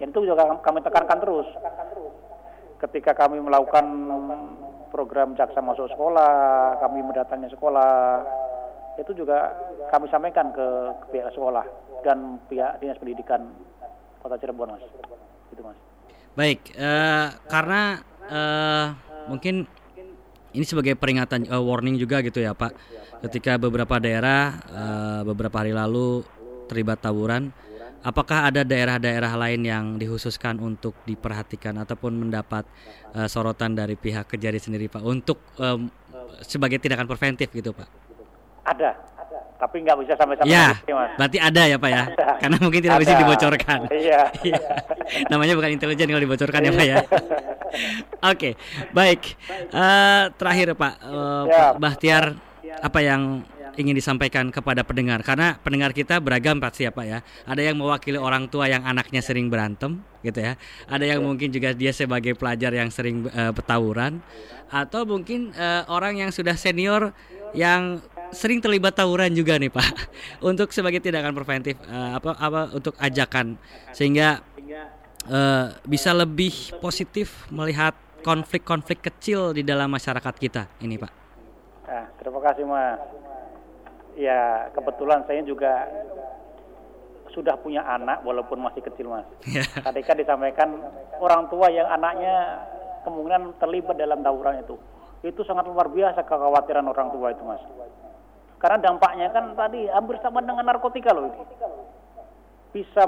Dan 0.03 0.11
itu 0.11 0.27
juga 0.27 0.59
kami 0.59 0.83
tekankan 0.83 1.23
terus. 1.23 1.47
Ketika 2.83 3.15
kami 3.15 3.39
melakukan 3.39 3.87
program 4.91 5.39
jaksa 5.39 5.63
masuk 5.63 5.87
sekolah 5.95 6.77
kami 6.83 7.07
mendatangi 7.07 7.47
sekolah 7.55 8.27
itu 8.99 9.15
juga 9.15 9.55
kami 9.89 10.11
sampaikan 10.11 10.51
ke, 10.51 10.67
ke 11.01 11.07
pihak 11.17 11.31
sekolah 11.33 11.65
dan 12.03 12.43
pihak 12.51 12.83
dinas 12.83 12.99
pendidikan 12.99 13.55
kota 14.19 14.35
Cirebon 14.43 14.75
mas. 14.75 14.85
Itu 15.55 15.63
mas. 15.63 15.79
Baik, 16.33 16.75
uh, 16.75 17.29
karena 17.47 18.03
uh, 18.27 18.87
mungkin 19.31 19.69
ini 20.53 20.65
sebagai 20.65 20.95
peringatan 20.97 21.49
uh, 21.49 21.61
warning 21.61 21.97
juga 21.97 22.21
gitu 22.21 22.41
ya 22.41 22.53
Pak. 22.53 22.73
Ketika 23.29 23.57
beberapa 23.57 23.97
daerah 24.03 24.59
uh, 24.69 25.21
beberapa 25.27 25.63
hari 25.63 25.73
lalu 25.73 26.27
terlibat 26.69 27.01
tawuran, 27.01 27.53
apakah 28.03 28.51
ada 28.51 28.67
daerah-daerah 28.67 29.33
lain 29.39 29.61
yang 29.63 29.85
dikhususkan 29.97 30.59
untuk 30.59 30.99
diperhatikan 31.07 31.79
ataupun 31.81 32.29
mendapat 32.29 32.67
uh, 33.15 33.29
sorotan 33.31 33.79
dari 33.79 33.95
pihak 33.95 34.29
kejari 34.29 34.59
sendiri 34.59 34.91
Pak 34.91 35.03
untuk 35.03 35.39
um, 35.59 35.89
sebagai 36.43 36.83
tindakan 36.83 37.07
preventif 37.07 37.49
gitu 37.55 37.71
Pak? 37.73 37.89
Ada, 38.63 38.95
tapi 39.63 39.77
nggak 39.87 39.99
bisa 40.03 40.19
sampai-sampai 40.19 40.51
ya, 40.51 40.75
mas. 40.91 41.15
berarti 41.15 41.39
ada 41.39 41.63
ya 41.71 41.77
pak 41.79 41.91
ya 41.95 42.05
ada. 42.11 42.27
karena 42.43 42.57
mungkin 42.59 42.81
tidak 42.83 42.99
ada. 42.99 43.05
bisa 43.07 43.15
dibocorkan 43.15 43.79
iya 43.95 44.21
namanya 45.31 45.55
bukan 45.55 45.71
intelijen 45.79 46.11
kalau 46.11 46.23
dibocorkan 46.27 46.61
ya 46.67 46.73
pak 46.75 46.87
ya 46.91 46.97
oke 48.35 48.51
baik 48.91 49.23
uh, 49.71 50.35
terakhir 50.35 50.75
pak 50.75 50.95
uh, 51.07 51.47
ya. 51.47 51.71
pak 51.79 51.79
Bahtiar 51.79 52.25
apa 52.83 52.99
yang 52.99 53.47
ingin 53.77 53.97
disampaikan 53.97 54.53
kepada 54.53 54.85
pendengar 54.85 55.25
karena 55.25 55.57
pendengar 55.61 55.97
kita 55.97 56.21
beragam 56.21 56.61
pasti 56.61 56.85
ya 56.85 56.93
Pak 56.93 57.07
ya. 57.09 57.19
Ada 57.49 57.73
yang 57.73 57.81
mewakili 57.81 58.21
orang 58.21 58.49
tua 58.53 58.69
yang 58.69 58.85
anaknya 58.85 59.25
sering 59.25 59.49
berantem 59.49 60.05
gitu 60.21 60.45
ya. 60.45 60.61
Ada 60.89 61.17
yang 61.17 61.25
mungkin 61.25 61.49
juga 61.49 61.73
dia 61.73 61.93
sebagai 61.97 62.37
pelajar 62.37 62.73
yang 62.73 62.93
sering 62.93 63.25
uh, 63.33 63.53
petawuran 63.57 64.21
atau 64.69 65.05
mungkin 65.05 65.53
uh, 65.57 65.89
orang 65.89 66.21
yang 66.21 66.31
sudah 66.33 66.57
senior 66.57 67.13
yang 67.53 68.01
sering 68.33 68.59
terlibat 68.59 68.97
tawuran 68.97 69.31
juga 69.33 69.61
nih 69.61 69.71
Pak. 69.71 69.89
untuk 70.51 70.73
sebagai 70.73 70.99
tindakan 70.99 71.37
preventif 71.37 71.79
uh, 71.87 72.19
apa 72.19 72.35
apa 72.37 72.61
untuk 72.73 72.97
ajakan 72.99 73.61
sehingga 73.93 74.41
uh, 75.29 75.77
bisa 75.87 76.11
lebih 76.17 76.77
positif 76.81 77.47
melihat 77.53 77.95
konflik-konflik 78.25 79.03
kecil 79.03 79.53
di 79.53 79.63
dalam 79.63 79.93
masyarakat 79.93 80.35
kita 80.41 80.63
ini 80.83 80.97
Pak. 80.99 81.13
Nah, 81.87 82.07
terima 82.17 82.41
kasih 82.41 82.65
Mas. 82.65 82.99
Ya 84.13 84.69
kebetulan 84.77 85.25
saya 85.25 85.41
juga 85.41 85.89
sudah 87.33 87.57
punya 87.59 87.81
anak 87.83 88.21
walaupun 88.23 88.61
masih 88.61 88.85
kecil 88.85 89.09
mas. 89.09 89.27
Ya. 89.49 89.65
Tadi 89.89 90.01
kan 90.05 90.17
disampaikan 90.21 90.69
orang 91.19 91.49
tua 91.49 91.73
yang 91.73 91.89
anaknya 91.89 92.61
kemungkinan 93.09 93.57
terlibat 93.59 93.97
dalam 93.97 94.21
tawuran 94.21 94.61
itu. 94.61 94.77
Itu 95.25 95.41
sangat 95.49 95.65
luar 95.67 95.89
biasa 95.89 96.23
kekhawatiran 96.29 96.85
orang 96.87 97.09
tua 97.11 97.33
itu 97.33 97.43
mas. 97.43 97.63
Karena 98.63 98.79
dampaknya 98.79 99.27
kan 99.35 99.59
tadi 99.59 99.91
hampir 99.91 100.23
sama 100.23 100.39
dengan 100.39 100.63
narkotika 100.63 101.11
loh 101.11 101.27
ini. 101.27 101.43
Bisa 102.71 103.03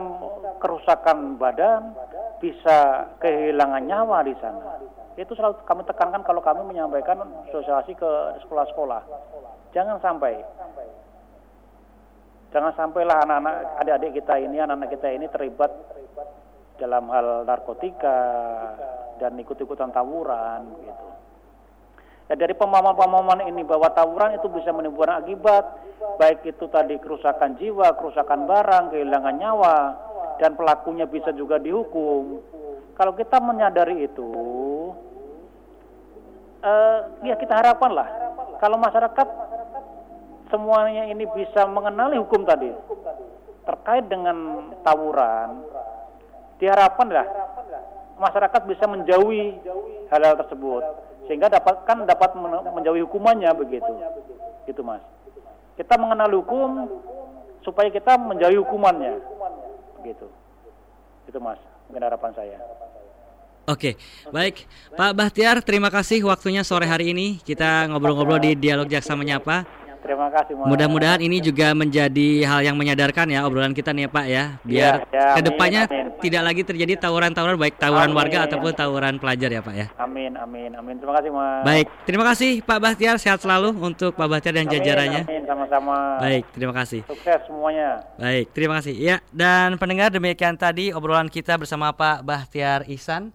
kerusakan 0.59 1.39
badan, 1.39 1.95
bisa 2.43 3.07
kehilangan 3.23 3.87
nyawa 3.87 4.27
di 4.27 4.35
sana. 4.43 4.83
Itu 5.15 5.39
selalu 5.39 5.63
kami 5.63 5.87
tekankan 5.87 6.27
kalau 6.27 6.43
kami 6.43 6.67
menyampaikan 6.67 7.23
sosialisasi 7.55 7.95
ke 7.95 8.11
sekolah-sekolah. 8.43 9.03
Jangan 9.71 10.03
sampai 10.03 10.43
Jangan 12.55 12.71
sampailah 12.79 13.19
anak-anak 13.27 13.83
adik-adik 13.83 14.23
kita 14.23 14.39
ini, 14.39 14.63
anak-anak 14.63 14.95
kita 14.95 15.11
ini 15.11 15.27
terlibat 15.27 15.75
dalam 16.79 17.11
hal 17.11 17.43
narkotika 17.43 18.19
dan 19.19 19.35
ikut-ikutan 19.43 19.91
tawuran 19.91 20.63
gitu. 20.79 21.07
Ya, 22.25 22.35
dari 22.41 22.57
pemahaman-pemahaman 22.57 23.53
ini 23.53 23.69
bahwa 23.69 23.93
tawuran 23.93 24.41
itu 24.41 24.49
bisa 24.49 24.73
menimbulkan 24.73 25.21
akibat, 25.21 25.65
baik 26.17 26.41
itu 26.49 26.65
tadi 26.73 26.97
kerusakan 26.97 27.61
jiwa, 27.61 27.93
kerusakan 28.01 28.49
barang, 28.49 28.97
kehilangan 28.97 29.37
nyawa, 29.37 29.77
dan 30.41 30.57
pelakunya 30.57 31.05
bisa 31.05 31.37
juga 31.37 31.61
dihukum. 31.61 32.41
Kalau 32.97 33.13
kita 33.13 33.45
menyadari 33.45 34.09
itu, 34.09 34.31
uh, 36.65 36.99
ya 37.29 37.37
kita 37.37 37.53
harapkanlah 37.61 38.09
kalau 38.57 38.81
masyarakat 38.81 39.29
semuanya 40.49 41.05
ini 41.13 41.29
bisa 41.29 41.69
mengenali 41.69 42.17
hukum 42.17 42.49
tadi 42.49 42.73
terkait 43.69 44.09
dengan 44.09 44.71
tawuran, 44.81 45.61
diharapkanlah 46.57 47.29
masyarakat 48.19 48.63
bisa 48.67 48.85
menjauhi 48.87 49.59
hal-hal 50.11 50.35
tersebut. 50.39 50.83
Sehingga 51.27 51.49
dapat 51.49 51.89
kan 51.89 52.05
dapat 52.05 52.37
menjauhi 52.71 53.03
hukumannya 53.05 53.51
begitu. 53.57 53.93
Gitu 54.69 54.81
mas. 54.85 55.01
Kita 55.75 55.99
mengenal 55.99 56.31
hukum 56.31 56.87
supaya 57.65 57.89
kita 57.89 58.21
menjauhi 58.21 58.61
hukumannya. 58.61 59.19
Gitu. 60.05 60.29
Itu 61.27 61.39
mas. 61.41 61.59
Mungkin 61.89 62.05
harapan 62.05 62.33
saya. 62.37 62.59
Oke, 63.65 63.97
baik. 64.29 64.69
Pak 64.93 65.17
Bahtiar, 65.17 65.65
terima 65.65 65.89
kasih 65.89 66.21
waktunya 66.29 66.61
sore 66.61 66.85
hari 66.85 67.17
ini. 67.17 67.41
Kita 67.41 67.89
ngobrol-ngobrol 67.89 68.37
di 68.37 68.53
Dialog 68.61 68.85
Jaksa 68.93 69.17
Menyapa. 69.17 69.84
Terima 70.05 70.29
kasih. 70.29 70.53
Mudah-mudahan 70.53 71.17
ini 71.25 71.41
juga 71.41 71.73
menjadi 71.73 72.45
hal 72.45 72.61
yang 72.61 72.77
menyadarkan 72.77 73.25
ya 73.33 73.49
obrolan 73.49 73.73
kita 73.73 73.97
nih 73.97 74.05
ya 74.05 74.11
Pak 74.13 74.27
ya, 74.29 74.45
biar 74.61 74.95
ya, 75.09 75.17
ya, 75.17 75.27
ke 75.33 75.41
depannya 75.41 75.83
amin, 75.89 76.13
amin. 76.13 76.21
tidak 76.21 76.43
lagi 76.45 76.63
terjadi 76.69 76.93
tawuran-tawuran 77.01 77.57
baik 77.57 77.81
tawuran 77.81 78.13
amin. 78.13 78.21
warga 78.21 78.39
ataupun 78.45 78.73
tawuran 78.77 79.17
pelajar 79.17 79.49
ya 79.49 79.65
Pak 79.65 79.75
ya. 79.75 79.87
Amin, 79.97 80.37
amin, 80.37 80.77
amin. 80.77 81.01
Terima 81.01 81.17
kasih 81.17 81.31
Mas. 81.33 81.65
Baik, 81.65 81.87
terima 82.05 82.25
kasih 82.29 82.51
Pak 82.61 82.79
Bahtiar, 82.85 83.17
sehat 83.17 83.41
selalu 83.41 83.73
untuk 83.81 84.13
Pak 84.13 84.29
Bahtiar 84.29 84.53
dan 84.53 84.69
amin, 84.69 84.77
jajarannya. 84.77 85.23
Amin, 85.25 85.43
sama-sama. 85.49 85.97
Baik, 86.21 86.45
terima 86.53 86.75
kasih. 86.77 87.01
Sukses 87.09 87.41
semuanya. 87.49 88.05
Baik, 88.21 88.53
terima 88.53 88.85
kasih. 88.85 88.95
Ya, 89.01 89.17
dan 89.33 89.81
pendengar 89.81 90.13
demikian 90.13 90.61
tadi 90.61 90.93
obrolan 90.93 91.33
kita 91.33 91.57
bersama 91.57 91.97
Pak 91.97 92.21
Bahtiar 92.21 92.85
Ihsan. 92.93 93.33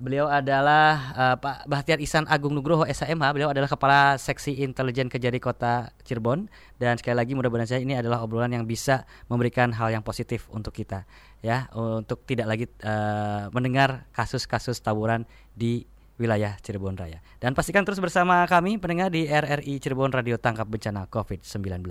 Beliau 0.00 0.32
adalah 0.32 1.12
uh, 1.12 1.36
Pak 1.36 1.68
Bahtiar 1.68 2.00
Isan 2.00 2.24
Agung 2.24 2.56
Nugroho 2.56 2.88
SHMH. 2.88 3.36
Beliau 3.36 3.52
adalah 3.52 3.68
Kepala 3.68 4.16
Seksi 4.16 4.64
Intelijen 4.64 5.12
Kejari 5.12 5.36
Kota 5.36 5.92
Cirebon. 6.08 6.48
Dan 6.80 6.96
sekali 6.96 7.20
lagi 7.20 7.36
mudah-mudahan 7.36 7.68
saya 7.68 7.84
ini 7.84 7.92
adalah 7.92 8.24
obrolan 8.24 8.48
yang 8.48 8.64
bisa 8.64 9.04
memberikan 9.28 9.76
hal 9.76 9.92
yang 9.92 10.00
positif 10.00 10.48
untuk 10.56 10.72
kita, 10.72 11.04
ya, 11.44 11.68
untuk 11.76 12.24
tidak 12.24 12.48
lagi 12.48 12.64
uh, 12.80 13.52
mendengar 13.52 14.08
kasus-kasus 14.16 14.80
tawuran 14.80 15.28
di 15.52 15.84
wilayah 16.16 16.56
Cirebon 16.64 16.96
Raya. 16.96 17.20
Dan 17.36 17.52
pastikan 17.52 17.84
terus 17.84 18.00
bersama 18.00 18.48
kami 18.48 18.80
pendengar 18.80 19.12
di 19.12 19.28
RRI 19.28 19.84
Cirebon 19.84 20.16
Radio 20.16 20.40
Tangkap 20.40 20.64
Bencana 20.64 21.12
COVID-19. 21.12 21.84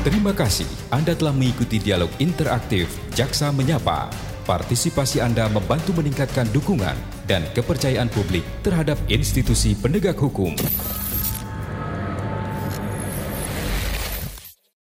Terima 0.00 0.32
kasih 0.32 0.70
Anda 0.88 1.12
telah 1.12 1.34
mengikuti 1.36 1.76
dialog 1.76 2.08
interaktif 2.16 2.88
Jaksa 3.12 3.52
Menyapa 3.52 4.29
Partisipasi 4.50 5.22
Anda 5.22 5.46
membantu 5.46 6.02
meningkatkan 6.02 6.50
dukungan 6.50 6.98
dan 7.30 7.46
kepercayaan 7.54 8.10
publik 8.10 8.42
terhadap 8.66 8.98
institusi 9.06 9.78
penegak 9.78 10.18
hukum. 10.18 10.58